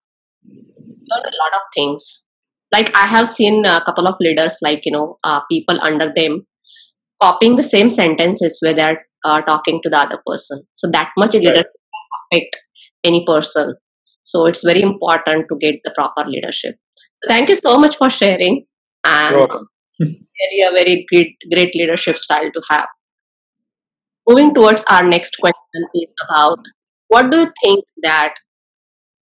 learn 0.47 1.25
a 1.25 1.39
lot 1.43 1.55
of 1.55 1.63
things. 1.75 2.25
Like 2.73 2.95
I 2.95 3.07
have 3.07 3.29
seen 3.29 3.65
a 3.67 3.83
couple 3.85 4.07
of 4.07 4.17
leaders, 4.21 4.59
like 4.63 4.83
you 4.85 4.93
know, 4.93 5.17
uh, 5.25 5.41
people 5.51 5.81
under 5.83 6.13
them 6.15 6.47
copying 7.21 7.57
the 7.57 7.63
same 7.63 7.91
sentences 7.91 8.59
where 8.61 8.75
they're 8.75 9.07
uh, 9.25 9.41
talking 9.43 9.81
to 9.83 9.91
the 9.91 9.99
other 9.99 10.19
person. 10.27 10.63
So 10.73 10.89
that 10.93 11.11
much 11.17 11.35
right. 11.35 11.43
leadership 11.43 11.67
affect 12.33 12.57
any 13.05 13.25
person. 13.27 13.75
So 14.23 14.47
it's 14.47 14.65
very 14.65 14.83
important 14.83 15.47
to 15.51 15.57
get 15.61 15.81
the 15.85 15.93
proper 15.95 16.29
leadership. 16.29 16.77
So 17.17 17.29
thank 17.29 17.49
you 17.49 17.57
so 17.57 17.77
much 17.77 17.97
for 17.97 18.11
sharing. 18.11 18.67
And 19.05 19.31
You're 19.31 19.39
welcome. 19.39 19.69
very 20.01 20.61
a 20.67 20.71
very 20.73 21.07
great 21.13 21.37
great 21.53 21.75
leadership 21.75 22.19
style 22.19 22.51
to 22.53 22.63
have. 22.71 22.89
Moving 24.31 24.55
towards 24.55 24.85
our 24.85 25.03
next 25.03 25.39
question 25.41 25.83
is 25.93 26.07
about 26.25 26.61
what 27.09 27.33
do 27.33 27.39
you 27.39 27.53
think 27.65 27.85
that 28.03 28.35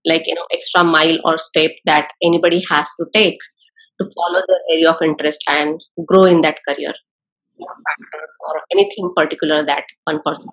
like 0.04 0.20
you 0.26 0.34
know 0.34 0.44
extra 0.52 0.84
mile 0.84 1.16
or 1.24 1.38
step 1.38 1.70
that 1.86 2.10
anybody 2.22 2.60
has 2.70 2.90
to 2.96 3.06
take 3.14 3.38
to 3.98 4.06
follow 4.16 4.42
their 4.46 4.58
area 4.74 4.90
of 4.90 5.00
interest 5.00 5.42
and 5.48 5.80
grow 6.06 6.24
in 6.24 6.42
that 6.42 6.58
career? 6.68 6.92
Factors 7.58 8.36
or 8.48 8.60
anything 8.70 9.10
particular 9.16 9.64
that 9.64 9.84
one 10.04 10.20
person? 10.22 10.50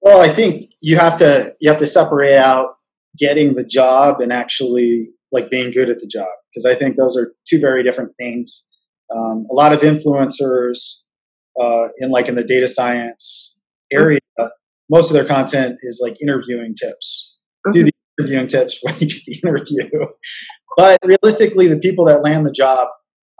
Well 0.00 0.22
i 0.22 0.30
think 0.30 0.70
you 0.80 0.96
have 0.96 1.18
to 1.18 1.54
you 1.60 1.68
have 1.68 1.80
to 1.80 1.86
separate 1.86 2.38
out 2.38 2.76
getting 3.18 3.56
the 3.56 3.64
job 3.64 4.22
and 4.22 4.32
actually 4.32 5.10
like 5.32 5.50
being 5.50 5.70
good 5.70 5.90
at 5.90 5.98
the 5.98 6.06
job. 6.06 6.32
Because 6.48 6.64
i 6.64 6.74
think 6.74 6.96
those 6.96 7.14
are 7.18 7.34
two 7.46 7.60
very 7.60 7.82
different 7.82 8.12
things. 8.18 8.68
Um, 9.14 9.46
a 9.50 9.54
lot 9.54 9.74
of 9.74 9.80
influencers 9.80 11.02
uh, 11.60 11.88
in 11.98 12.10
like 12.10 12.28
in 12.28 12.34
the 12.34 12.44
data 12.44 12.66
science 12.66 13.58
area 13.92 14.20
most 14.90 15.08
of 15.10 15.14
their 15.14 15.24
content 15.24 15.76
is 15.82 16.00
like 16.02 16.16
interviewing 16.22 16.74
tips 16.74 17.36
mm-hmm. 17.66 17.72
do 17.72 17.84
the 17.84 17.92
interviewing 18.18 18.46
tips 18.46 18.78
when 18.82 18.94
you 18.98 19.06
get 19.06 19.22
the 19.24 19.40
interview 19.44 20.06
but 20.76 20.98
realistically 21.04 21.68
the 21.68 21.78
people 21.78 22.04
that 22.04 22.22
land 22.22 22.46
the 22.46 22.52
job 22.52 22.88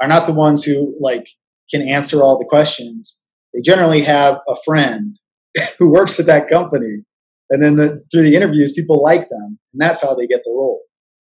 are 0.00 0.08
not 0.08 0.26
the 0.26 0.32
ones 0.32 0.64
who 0.64 0.96
like 1.00 1.26
can 1.70 1.82
answer 1.82 2.22
all 2.22 2.38
the 2.38 2.46
questions. 2.48 3.20
They 3.54 3.60
generally 3.60 4.02
have 4.02 4.38
a 4.48 4.56
friend 4.64 5.16
who 5.78 5.90
works 5.90 6.18
at 6.18 6.26
that 6.26 6.48
company, 6.48 7.04
and 7.50 7.62
then 7.62 7.76
the, 7.76 8.02
through 8.12 8.22
the 8.22 8.36
interviews, 8.36 8.72
people 8.72 9.02
like 9.02 9.28
them, 9.28 9.58
and 9.72 9.80
that's 9.80 10.02
how 10.02 10.14
they 10.14 10.26
get 10.26 10.40
the 10.44 10.52
role. 10.52 10.80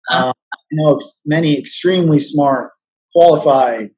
Um, 0.09 0.33
I 0.53 0.57
know 0.71 0.99
many 1.25 1.57
extremely 1.57 2.19
smart, 2.19 2.71
qualified, 3.13 3.89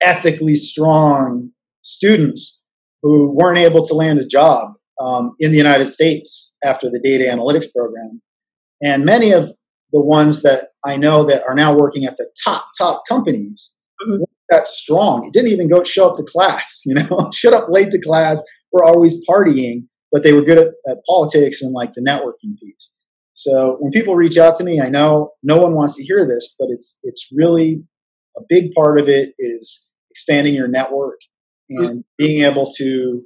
ethically 0.00 0.54
strong 0.54 1.50
students 1.82 2.60
who 3.02 3.32
weren't 3.32 3.58
able 3.58 3.82
to 3.84 3.94
land 3.94 4.18
a 4.18 4.26
job 4.26 4.74
um, 5.00 5.34
in 5.38 5.50
the 5.50 5.56
United 5.56 5.86
States 5.86 6.56
after 6.64 6.88
the 6.88 7.00
data 7.02 7.24
analytics 7.24 7.66
program. 7.74 8.22
And 8.82 9.04
many 9.04 9.32
of 9.32 9.44
the 9.92 10.00
ones 10.00 10.42
that 10.42 10.68
I 10.84 10.96
know 10.96 11.24
that 11.24 11.42
are 11.46 11.54
now 11.54 11.76
working 11.76 12.04
at 12.04 12.16
the 12.16 12.30
top, 12.44 12.66
top 12.78 13.02
companies 13.08 13.76
mm-hmm. 14.02 14.22
that 14.48 14.66
strong. 14.66 15.24
He 15.24 15.30
didn't 15.30 15.50
even 15.50 15.68
go 15.68 15.82
show 15.84 16.10
up 16.10 16.16
to 16.16 16.24
class, 16.24 16.82
you 16.86 16.94
know, 16.94 17.30
showed 17.32 17.54
up 17.54 17.66
late 17.68 17.90
to 17.90 18.00
class, 18.00 18.42
were 18.72 18.84
always 18.84 19.14
partying, 19.28 19.86
but 20.10 20.22
they 20.22 20.32
were 20.32 20.42
good 20.42 20.58
at, 20.58 20.68
at 20.88 20.98
politics 21.08 21.62
and 21.62 21.72
like 21.72 21.92
the 21.92 22.00
networking 22.00 22.58
piece. 22.58 22.92
So 23.34 23.76
when 23.80 23.92
people 23.92 24.14
reach 24.14 24.36
out 24.36 24.56
to 24.56 24.64
me, 24.64 24.80
I 24.80 24.88
know 24.88 25.30
no 25.42 25.56
one 25.56 25.74
wants 25.74 25.96
to 25.96 26.04
hear 26.04 26.26
this, 26.26 26.54
but 26.58 26.68
it's 26.70 26.98
it's 27.02 27.30
really 27.34 27.82
a 28.36 28.42
big 28.48 28.72
part 28.74 29.00
of 29.00 29.08
it 29.08 29.30
is 29.38 29.90
expanding 30.10 30.54
your 30.54 30.68
network 30.68 31.18
and 31.78 32.04
being 32.18 32.44
able 32.44 32.70
to 32.78 33.22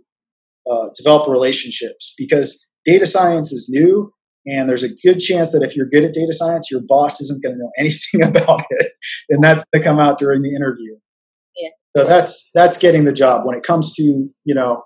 uh, 0.71 0.89
develop 0.97 1.29
relationships 1.29 2.15
because 2.19 2.67
data 2.85 3.07
science 3.07 3.53
is 3.53 3.69
new 3.71 4.13
and 4.47 4.69
there's 4.69 4.85
a 4.85 4.95
good 5.03 5.19
chance 5.19 5.53
that 5.53 5.63
if 5.63 5.77
you're 5.77 5.89
good 5.89 6.05
at 6.05 6.13
data 6.13 6.33
science, 6.33 6.71
your 6.71 6.81
boss 6.87 7.21
isn't 7.21 7.43
going 7.43 7.57
to 7.57 7.59
know 7.59 7.71
anything 7.79 8.23
about 8.23 8.63
it. 8.71 8.93
And 9.29 9.43
that's 9.43 9.65
going 9.73 9.83
to 9.83 9.89
come 9.89 9.99
out 9.99 10.19
during 10.19 10.43
the 10.43 10.55
interview. 10.55 10.97
Yeah. 11.57 11.71
So 11.97 12.07
that's 12.07 12.51
that's 12.55 12.77
getting 12.77 13.05
the 13.05 13.13
job. 13.13 13.45
When 13.45 13.57
it 13.57 13.65
comes 13.65 13.93
to, 13.95 14.03
you 14.03 14.55
know, 14.55 14.83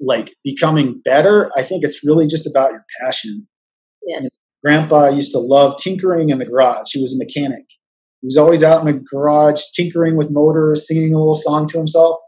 like 0.00 0.34
becoming 0.44 1.00
better, 1.04 1.50
I 1.56 1.62
think 1.62 1.82
it's 1.84 2.06
really 2.06 2.26
just 2.26 2.46
about 2.46 2.70
your 2.70 2.84
passion. 3.02 3.48
Yes. 4.06 4.22
You 4.64 4.70
know, 4.70 4.76
Grandpa 4.76 5.08
used 5.08 5.32
to 5.32 5.38
love 5.38 5.76
tinkering 5.82 6.30
in 6.30 6.38
the 6.38 6.46
garage. 6.46 6.92
He 6.92 7.00
was 7.00 7.14
a 7.14 7.18
mechanic. 7.18 7.64
He 8.20 8.26
was 8.26 8.36
always 8.36 8.62
out 8.62 8.80
in 8.80 8.86
the 8.86 9.04
garage 9.12 9.60
tinkering 9.76 10.16
with 10.16 10.30
motors, 10.30 10.86
singing 10.86 11.14
a 11.14 11.18
little 11.18 11.34
song 11.34 11.66
to 11.68 11.78
himself. 11.78 12.18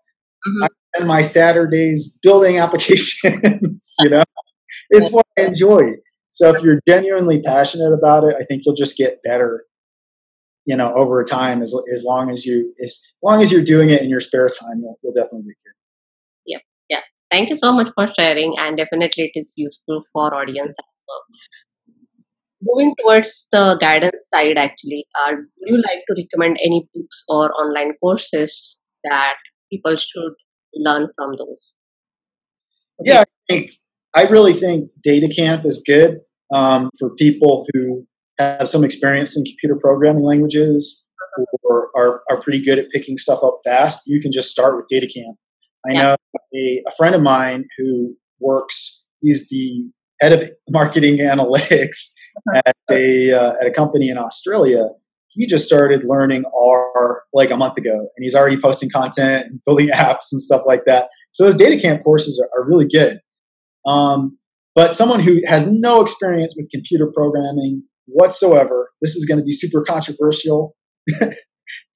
Mm-hmm. 0.47 0.65
I 0.65 0.69
spend 0.95 1.09
my 1.09 1.21
Saturdays 1.21 2.19
building 2.23 2.59
applications, 2.65 3.95
you 4.01 4.11
know. 4.11 4.23
It's 4.91 5.11
what 5.11 5.27
I 5.39 5.43
enjoy. 5.43 5.83
So 6.29 6.55
if 6.55 6.63
you're 6.63 6.81
genuinely 6.87 7.41
passionate 7.41 7.93
about 7.93 8.25
it, 8.25 8.37
I 8.39 8.45
think 8.45 8.63
you'll 8.65 8.75
just 8.75 8.97
get 8.97 9.23
better, 9.25 9.65
you 10.67 10.77
know, 10.77 10.93
over 10.95 11.25
time 11.25 11.63
as 11.63 11.75
as 11.93 12.05
long 12.05 12.31
as 12.31 12.45
you 12.45 12.75
as 12.85 13.01
long 13.23 13.43
as 13.43 13.51
you're 13.51 13.65
doing 13.65 13.91
it 13.91 14.03
in 14.03 14.11
your 14.11 14.21
spare 14.21 14.49
time, 14.49 14.79
you'll, 14.81 14.99
you'll 15.03 15.15
definitely 15.15 15.45
get 15.49 15.57
good. 15.65 15.73
Yeah, 16.45 16.59
yeah. 16.91 17.01
Thank 17.31 17.49
you 17.49 17.55
so 17.55 17.73
much 17.73 17.91
for 17.95 18.07
sharing, 18.15 18.55
and 18.59 18.77
definitely 18.77 19.31
it 19.35 19.39
is 19.39 19.55
useful 19.57 20.03
for 20.13 20.35
audience 20.35 20.77
as 20.79 21.05
well. 21.09 21.23
Moving 22.63 22.95
towards 23.01 23.49
the 23.51 23.77
guidance 23.81 24.25
side, 24.29 24.59
actually, 24.59 25.07
uh, 25.19 25.33
would 25.37 25.71
you 25.71 25.77
like 25.77 26.05
to 26.09 26.23
recommend 26.23 26.59
any 26.63 26.89
books 26.95 27.25
or 27.29 27.53
online 27.55 27.95
courses 28.03 28.83
that 29.05 29.37
people 29.71 29.97
should 29.97 30.35
learn 30.75 31.09
from 31.17 31.37
those? 31.37 31.77
Okay. 33.01 33.13
Yeah, 33.13 33.21
I 33.21 33.25
think 33.53 33.71
I 34.15 34.23
really 34.23 34.53
think 34.53 34.91
DataCamp 35.07 35.67
is 35.67 35.83
good 35.87 36.21
um, 36.55 36.91
for 36.99 37.15
people 37.17 37.67
who 37.73 38.07
have 38.39 38.69
some 38.69 38.85
experience 38.85 39.37
in 39.37 39.45
computer 39.45 39.79
programming 39.81 40.25
languages 40.25 41.07
or 41.63 41.91
are, 41.97 42.23
are 42.31 42.41
pretty 42.43 42.63
good 42.63 42.79
at 42.79 42.87
picking 42.93 43.17
stuff 43.17 43.41
up 43.43 43.57
fast, 43.65 44.03
you 44.07 44.21
can 44.21 44.33
just 44.33 44.51
start 44.51 44.77
with 44.77 44.87
DataCamp. 44.93 45.35
I 45.89 45.93
yeah. 45.93 46.03
know 46.03 46.17
a, 46.55 46.83
a 46.87 46.93
friend 46.97 47.15
of 47.15 47.23
mine 47.23 47.65
who 47.77 48.15
works, 48.41 49.05
he's 49.21 49.49
the 49.49 49.91
head 50.21 50.33
of 50.33 50.51
marketing 50.71 51.19
analytics 51.19 52.13
at 52.55 52.77
a, 52.91 53.33
uh, 53.33 53.53
at 53.61 53.67
a 53.67 53.71
company 53.71 54.09
in 54.09 54.19
Australia. 54.19 54.89
He 55.37 55.47
just 55.47 55.65
started 55.65 56.05
learning 56.05 56.45
R 56.47 57.23
like 57.33 57.51
a 57.51 57.57
month 57.57 57.77
ago, 57.77 57.93
and 57.93 58.23
he's 58.23 58.35
already 58.35 58.57
posting 58.57 58.91
content 58.91 59.47
and 59.47 59.61
building 59.65 59.89
apps 59.95 60.33
and 60.33 60.41
stuff 60.41 60.63
like 60.67 60.85
that. 60.87 61.09
So 61.33 61.45
those 61.45 61.61
DataCamp 61.61 62.03
courses 62.03 62.43
are, 62.43 62.61
are 62.61 62.67
really 62.67 62.89
good. 62.89 63.21
Um, 63.87 64.39
but 64.75 64.95
someone 64.95 65.21
who 65.21 65.41
has 65.47 65.67
no 65.67 66.01
experience 66.01 66.55
with 66.57 66.69
computer 66.71 67.11
programming 67.15 67.83
whatsoever, 68.07 68.91
this 69.01 69.15
is 69.15 69.25
going 69.25 69.39
to 69.39 69.45
be 69.45 69.53
super 69.53 69.83
controversial. 69.83 70.77
if 71.07 71.39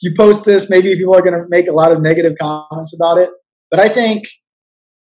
you 0.00 0.14
post 0.16 0.44
this, 0.44 0.70
maybe 0.70 0.94
people 0.94 1.14
are 1.14 1.22
going 1.22 1.34
to 1.34 1.44
make 1.48 1.68
a 1.68 1.72
lot 1.72 1.92
of 1.92 2.00
negative 2.00 2.34
comments 2.40 2.94
about 2.98 3.18
it. 3.18 3.30
But 3.70 3.80
I 3.80 3.88
think 3.88 4.24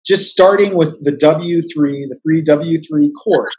just 0.04 0.30
starting 0.30 0.74
with 0.74 1.02
the 1.04 1.12
W3, 1.12 1.62
the 2.08 2.18
free 2.22 2.42
W3 2.42 3.08
course, 3.22 3.54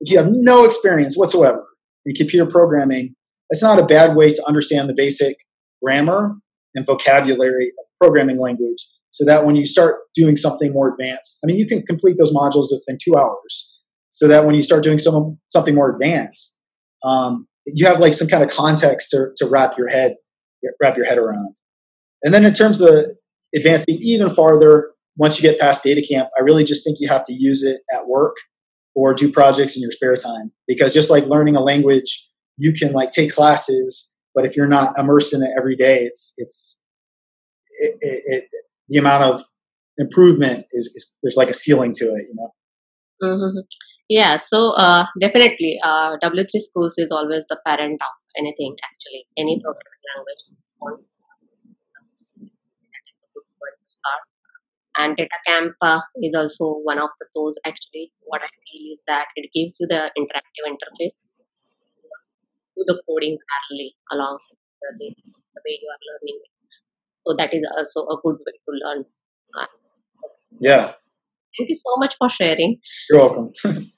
if 0.00 0.10
you 0.10 0.18
have 0.18 0.28
no 0.30 0.64
experience 0.64 1.16
whatsoever 1.16 1.64
in 2.06 2.14
computer 2.14 2.46
programming, 2.46 3.14
it's 3.50 3.62
not 3.62 3.78
a 3.78 3.84
bad 3.84 4.16
way 4.16 4.32
to 4.32 4.44
understand 4.46 4.88
the 4.88 4.94
basic 4.94 5.36
grammar 5.82 6.34
and 6.74 6.86
vocabulary 6.86 7.68
of 7.68 7.84
programming 8.00 8.38
language 8.38 8.84
so 9.10 9.24
that 9.24 9.44
when 9.44 9.56
you 9.56 9.64
start 9.64 9.96
doing 10.14 10.36
something 10.36 10.72
more 10.72 10.92
advanced, 10.92 11.38
I 11.42 11.46
mean, 11.46 11.56
you 11.56 11.66
can 11.66 11.82
complete 11.82 12.16
those 12.18 12.32
modules 12.32 12.66
within 12.70 12.98
two 13.02 13.16
hours. 13.16 13.74
So 14.10 14.26
that 14.28 14.44
when 14.46 14.54
you 14.54 14.62
start 14.62 14.82
doing 14.82 14.98
some 14.98 15.38
something 15.48 15.74
more 15.74 15.90
advanced, 15.90 16.62
um, 17.04 17.46
you 17.66 17.86
have 17.86 18.00
like 18.00 18.14
some 18.14 18.26
kind 18.26 18.42
of 18.42 18.50
context 18.50 19.10
to, 19.10 19.28
to 19.36 19.46
wrap 19.46 19.76
your 19.76 19.88
head 19.88 20.14
wrap 20.80 20.96
your 20.96 21.06
head 21.06 21.18
around. 21.18 21.54
And 22.22 22.34
then 22.34 22.44
in 22.44 22.52
terms 22.52 22.80
of 22.80 23.04
advancing 23.54 23.96
even 24.00 24.30
farther, 24.30 24.90
once 25.16 25.40
you 25.40 25.48
get 25.48 25.60
past 25.60 25.84
DataCamp, 25.84 26.28
I 26.36 26.42
really 26.42 26.64
just 26.64 26.84
think 26.84 26.98
you 27.00 27.08
have 27.08 27.24
to 27.24 27.32
use 27.32 27.62
it 27.62 27.80
at 27.94 28.06
work 28.06 28.36
or 28.94 29.14
do 29.14 29.30
projects 29.30 29.76
in 29.76 29.82
your 29.82 29.90
spare 29.90 30.16
time. 30.16 30.52
Because 30.66 30.94
just 30.94 31.10
like 31.10 31.24
learning 31.24 31.56
a 31.56 31.60
language, 31.60 32.27
you 32.58 32.72
can 32.74 32.92
like 32.92 33.10
take 33.10 33.32
classes 33.32 34.14
but 34.38 34.46
if 34.46 34.56
you're 34.56 34.68
not 34.68 34.96
immersed 34.96 35.34
in 35.34 35.42
it 35.42 35.50
every 35.58 35.74
day, 35.74 36.04
it's 36.04 36.32
it's 36.36 36.80
it, 37.80 37.96
it, 38.00 38.22
it 38.24 38.44
the 38.88 38.98
amount 38.98 39.24
of 39.24 39.42
improvement 39.96 40.64
is, 40.70 40.86
is, 40.94 41.16
there's 41.24 41.34
like 41.36 41.50
a 41.50 41.54
ceiling 41.54 41.92
to 41.94 42.04
it, 42.04 42.26
you 42.28 42.36
know. 42.36 42.54
Mm-hmm. 43.20 43.58
Yeah, 44.08 44.36
so 44.36 44.74
uh, 44.76 45.06
definitely, 45.20 45.80
uh, 45.82 46.18
W3 46.22 46.46
Schools 46.54 46.94
is 46.98 47.10
always 47.10 47.46
the 47.48 47.58
parent 47.66 48.00
of 48.00 48.14
anything. 48.38 48.76
Actually, 48.84 49.26
any 49.36 49.60
programming 49.60 50.06
language. 50.14 50.42
That 52.38 53.04
is 53.10 53.18
a 53.18 53.28
good 53.34 53.48
point 53.58 53.74
to 53.74 53.88
start. 53.90 54.22
And 54.98 55.16
Data 55.16 55.38
Camp 55.48 55.72
uh, 55.82 56.00
is 56.22 56.36
also 56.36 56.78
one 56.84 56.98
of 56.98 57.10
the 57.18 57.26
those. 57.34 57.58
Actually, 57.66 58.12
what 58.20 58.42
I 58.42 58.46
feel 58.70 58.92
is 58.92 59.02
that 59.08 59.26
it 59.34 59.50
gives 59.52 59.80
you 59.80 59.88
the 59.88 60.12
interactive 60.16 60.64
interface 60.70 61.10
do 62.78 62.84
the 62.86 63.02
coding 63.08 63.36
parallelly 63.50 63.90
along 64.12 64.38
the, 64.98 65.14
the 65.18 65.60
way 65.66 65.74
you 65.82 65.88
are 65.90 66.02
learning 66.06 66.38
it. 66.38 66.52
So 67.26 67.34
that 67.36 67.52
is 67.52 67.66
also 67.76 68.06
a 68.06 68.16
good 68.22 68.38
way 68.46 68.54
to 68.54 68.72
learn. 68.86 69.04
Yeah. 70.60 70.92
Thank 71.56 71.70
you 71.70 71.76
so 71.76 71.96
much 71.98 72.14
for 72.16 72.28
sharing. 72.28 72.78
You're 73.10 73.20
welcome. 73.20 73.52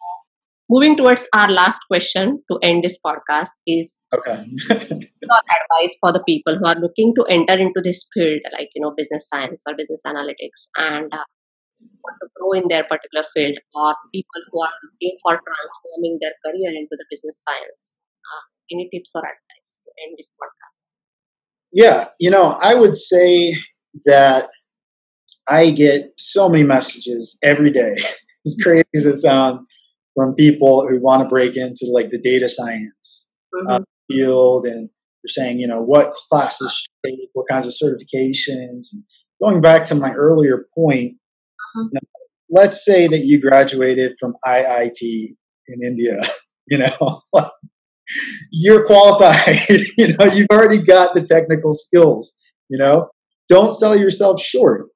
Moving 0.70 0.96
towards 0.96 1.26
our 1.34 1.50
last 1.50 1.80
question 1.88 2.42
to 2.50 2.58
end 2.62 2.84
this 2.84 2.98
podcast 3.04 3.58
is 3.66 4.02
okay. 4.14 4.46
your 4.70 5.40
advice 5.50 5.98
for 6.00 6.12
the 6.12 6.22
people 6.24 6.56
who 6.56 6.64
are 6.64 6.78
looking 6.78 7.12
to 7.16 7.24
enter 7.24 7.54
into 7.58 7.80
this 7.82 8.08
field, 8.14 8.40
like 8.52 8.68
you 8.76 8.82
know, 8.82 8.94
business 8.96 9.28
science 9.28 9.64
or 9.66 9.74
business 9.74 10.02
analytics, 10.06 10.70
and 10.76 11.12
uh, 11.12 11.26
want 12.04 12.16
to 12.22 12.28
grow 12.38 12.52
in 12.52 12.68
their 12.68 12.84
particular 12.84 13.26
field, 13.34 13.58
or 13.74 13.96
people 14.14 14.42
who 14.52 14.62
are 14.62 14.76
looking 14.86 15.18
for 15.24 15.42
transforming 15.42 16.18
their 16.22 16.38
career 16.46 16.70
into 16.70 16.94
the 16.94 17.04
business 17.10 17.42
science. 17.42 18.00
Uh, 18.22 18.44
any 18.72 18.88
tips 18.92 19.10
or 19.14 19.20
advice 19.20 19.80
to 19.84 19.90
end 20.06 20.16
this 20.18 20.30
podcast? 20.40 20.86
Yeah, 21.72 22.08
you 22.18 22.30
know, 22.30 22.58
I 22.60 22.74
would 22.74 22.94
say 22.94 23.54
that 24.06 24.50
I 25.48 25.70
get 25.70 26.12
so 26.16 26.48
many 26.48 26.64
messages 26.64 27.38
every 27.42 27.70
day, 27.70 27.96
as 28.46 28.56
crazy 28.62 28.84
as 28.94 29.06
it 29.06 29.16
sounds, 29.16 29.60
from 30.14 30.34
people 30.34 30.86
who 30.88 31.00
want 31.00 31.22
to 31.22 31.28
break 31.28 31.56
into 31.56 31.86
like 31.92 32.10
the 32.10 32.20
data 32.20 32.48
science 32.48 33.32
uh, 33.54 33.58
mm-hmm. 33.58 33.70
uh, 33.70 33.80
field 34.10 34.66
and 34.66 34.90
they're 35.22 35.28
saying, 35.28 35.58
you 35.58 35.66
know, 35.66 35.80
what 35.80 36.14
classes 36.30 36.74
should 36.74 37.10
take, 37.10 37.28
what 37.34 37.46
kinds 37.48 37.66
of 37.66 37.74
certifications. 37.74 38.86
And 38.92 39.04
going 39.42 39.60
back 39.60 39.84
to 39.84 39.94
my 39.94 40.12
earlier 40.12 40.66
point, 40.74 41.12
uh-huh. 41.14 41.88
you 41.92 41.94
know, 41.94 42.60
let's 42.62 42.84
say 42.84 43.06
that 43.06 43.20
you 43.20 43.40
graduated 43.40 44.14
from 44.18 44.34
IIT 44.46 45.00
in 45.00 45.82
India, 45.84 46.20
you 46.68 46.78
know, 46.78 47.20
you're 48.50 48.86
qualified. 48.86 49.58
you 49.98 50.08
know, 50.08 50.26
you've 50.32 50.48
already 50.50 50.78
got 50.78 51.14
the 51.14 51.22
technical 51.22 51.72
skills. 51.72 52.32
You 52.68 52.78
know, 52.78 53.10
don't 53.48 53.72
sell 53.72 53.96
yourself 53.96 54.40
short. 54.40 54.88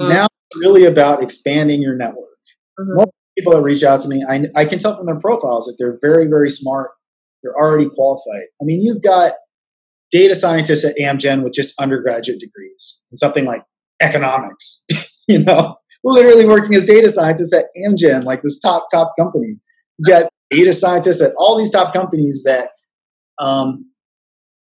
Mm. 0.00 0.10
Now 0.10 0.24
it's 0.24 0.60
really 0.60 0.84
about 0.84 1.22
expanding 1.22 1.82
your 1.82 1.96
network. 1.96 2.24
Mm-hmm. 2.78 2.96
Most 2.96 3.10
people 3.38 3.52
that 3.52 3.62
reach 3.62 3.82
out 3.82 4.00
to 4.02 4.08
me, 4.08 4.24
I, 4.28 4.46
I 4.54 4.64
can 4.64 4.78
tell 4.78 4.96
from 4.96 5.06
their 5.06 5.20
profiles 5.20 5.66
that 5.66 5.76
they're 5.78 5.98
very, 6.00 6.26
very 6.26 6.50
smart. 6.50 6.90
They're 7.42 7.54
already 7.54 7.88
qualified. 7.88 8.46
I 8.60 8.64
mean, 8.64 8.80
you've 8.82 9.02
got 9.02 9.32
data 10.10 10.34
scientists 10.34 10.84
at 10.84 10.96
Amgen 10.96 11.42
with 11.42 11.52
just 11.52 11.78
undergraduate 11.78 12.40
degrees 12.40 13.04
and 13.10 13.18
something 13.18 13.44
like 13.44 13.64
economics. 14.00 14.84
you 15.28 15.40
know, 15.40 15.76
literally 16.04 16.46
working 16.46 16.74
as 16.74 16.84
data 16.84 17.08
scientists 17.08 17.54
at 17.54 17.64
Amgen, 17.86 18.24
like 18.24 18.42
this 18.42 18.60
top 18.60 18.86
top 18.92 19.12
company. 19.18 19.56
You 19.98 20.12
got 20.12 20.28
data 20.54 20.72
scientists 20.72 21.20
at 21.20 21.32
all 21.38 21.56
these 21.56 21.70
top 21.70 21.92
companies 21.92 22.42
that 22.44 22.70
um, 23.38 23.90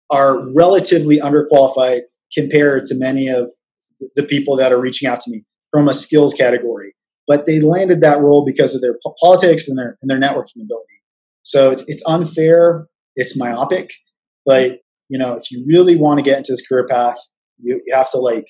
are 0.09 0.39
relatively 0.53 1.19
underqualified 1.19 2.01
compared 2.33 2.85
to 2.85 2.95
many 2.95 3.27
of 3.27 3.51
the 4.15 4.23
people 4.23 4.55
that 4.57 4.71
are 4.71 4.79
reaching 4.79 5.07
out 5.09 5.19
to 5.19 5.31
me 5.31 5.43
from 5.71 5.87
a 5.87 5.93
skills 5.93 6.33
category. 6.33 6.93
But 7.27 7.45
they 7.45 7.59
landed 7.59 8.01
that 8.01 8.21
role 8.21 8.45
because 8.45 8.73
of 8.73 8.81
their 8.81 8.95
politics 9.21 9.67
and 9.67 9.77
their 9.77 9.97
and 10.01 10.09
their 10.09 10.19
networking 10.19 10.63
ability. 10.63 10.97
So 11.43 11.71
it's, 11.71 11.83
it's 11.87 12.03
unfair. 12.07 12.87
It's 13.15 13.37
myopic. 13.37 13.91
But 14.45 14.79
you 15.09 15.17
know, 15.17 15.35
if 15.35 15.51
you 15.51 15.65
really 15.67 15.95
want 15.95 16.19
to 16.19 16.23
get 16.23 16.37
into 16.37 16.51
this 16.51 16.65
career 16.65 16.87
path, 16.89 17.17
you, 17.57 17.81
you 17.85 17.95
have 17.95 18.11
to 18.11 18.17
like 18.17 18.47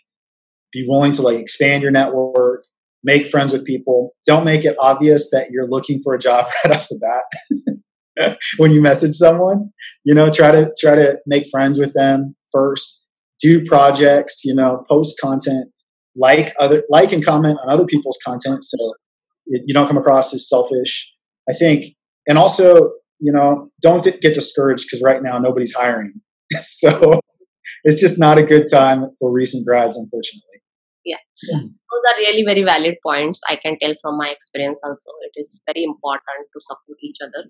be 0.72 0.86
willing 0.88 1.12
to 1.14 1.22
like 1.22 1.38
expand 1.38 1.82
your 1.82 1.92
network, 1.92 2.66
make 3.08 3.26
friends 3.26 3.54
with 3.54 3.64
people. 3.64 4.14
Don't 4.26 4.44
make 4.44 4.66
it 4.66 4.76
obvious 4.80 5.32
that 5.32 5.50
you're 5.50 5.68
looking 5.68 6.02
for 6.04 6.14
a 6.14 6.20
job 6.20 6.46
right 6.66 6.76
off 6.76 6.88
the 6.90 7.00
bat. 7.00 8.38
when 8.58 8.72
you 8.72 8.82
message 8.82 9.14
someone, 9.14 9.72
you 10.04 10.14
know, 10.14 10.30
try 10.30 10.52
to 10.52 10.72
try 10.80 10.94
to 10.94 11.18
make 11.26 11.46
friends 11.50 11.80
with 11.80 11.94
them 11.94 12.36
first. 12.52 13.06
Do 13.40 13.64
projects, 13.66 14.44
you 14.44 14.54
know, 14.54 14.84
post 14.90 15.20
content, 15.22 15.70
like 16.16 16.54
other 16.60 16.84
like 16.90 17.14
and 17.14 17.24
comment 17.26 17.58
on 17.64 17.72
other 17.72 17.86
people's 17.86 18.18
content 18.26 18.64
so 18.64 18.78
it, 19.46 19.62
you 19.66 19.74
don't 19.74 19.88
come 19.88 19.98
across 19.98 20.34
as 20.34 20.50
selfish. 20.50 21.14
I 21.50 21.54
think 21.54 21.86
and 22.28 22.38
also, 22.38 22.74
you 23.20 23.32
know, 23.32 23.70
don't 23.82 24.04
get 24.04 24.34
discouraged 24.34 24.86
because 24.88 25.02
right 25.02 25.24
now 25.24 25.38
nobody's 25.38 25.74
hiring. 25.74 26.14
so 26.62 27.22
it's 27.84 28.02
just 28.02 28.20
not 28.20 28.38
a 28.38 28.44
good 28.44 28.66
time 28.72 29.12
for 29.20 29.32
recent 29.32 29.66
grads 29.66 29.98
unfortunately 29.98 30.47
yeah. 31.08 31.24
yeah. 31.50 31.62
Those 31.64 32.06
are 32.10 32.18
really 32.20 32.44
very 32.46 32.64
valid 32.64 32.96
points. 33.06 33.42
I 33.50 33.56
can 33.56 33.78
tell 33.82 33.96
from 34.02 34.18
my 34.18 34.30
experience 34.30 34.82
also. 34.84 35.12
It 35.28 35.40
is 35.40 35.64
very 35.68 35.84
important 35.84 36.52
to 36.54 36.60
support 36.60 36.98
each 37.02 37.18
other. 37.22 37.50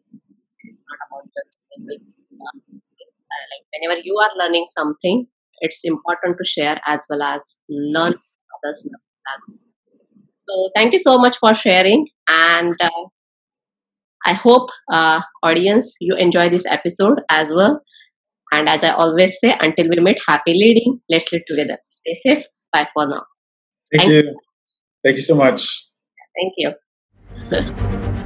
It's 0.63 0.79
not 0.89 0.99
about 1.07 1.25
just. 1.35 1.67
Uh, 1.77 3.45
like 3.51 3.65
whenever 3.73 4.01
you 4.03 4.15
are 4.17 4.31
learning 4.37 4.65
something, 4.75 5.27
it's 5.59 5.81
important 5.83 6.37
to 6.37 6.45
share 6.45 6.79
as 6.85 7.05
well 7.09 7.21
as 7.21 7.61
learn 7.69 8.13
others 8.55 8.89
as 9.35 9.47
well. 9.49 9.59
So 10.49 10.71
thank 10.75 10.93
you 10.93 10.99
so 10.99 11.17
much 11.17 11.37
for 11.37 11.53
sharing, 11.53 12.07
and 12.27 12.75
uh, 12.81 13.03
I 14.25 14.33
hope 14.33 14.69
uh, 14.91 15.21
audience 15.43 15.97
you 15.99 16.15
enjoy 16.15 16.49
this 16.49 16.65
episode 16.65 17.21
as 17.29 17.51
well. 17.53 17.81
And 18.51 18.69
as 18.69 18.83
I 18.83 18.91
always 18.91 19.39
say, 19.39 19.57
until 19.61 19.89
we 19.89 19.99
meet, 20.01 20.19
happy 20.27 20.53
leading. 20.53 21.01
Let's 21.09 21.31
live 21.33 21.43
together. 21.47 21.79
Stay 21.89 22.13
safe. 22.13 22.45
Bye 22.71 22.87
for 22.93 23.07
now. 23.07 23.23
Thank, 23.91 24.01
Thank 24.01 24.11
you. 24.11 24.23
you. 24.23 24.33
Thank 25.03 25.15
you 25.17 25.21
so 25.21 25.35
much. 25.35 25.87
Thank 26.35 26.53
you. 26.57 26.73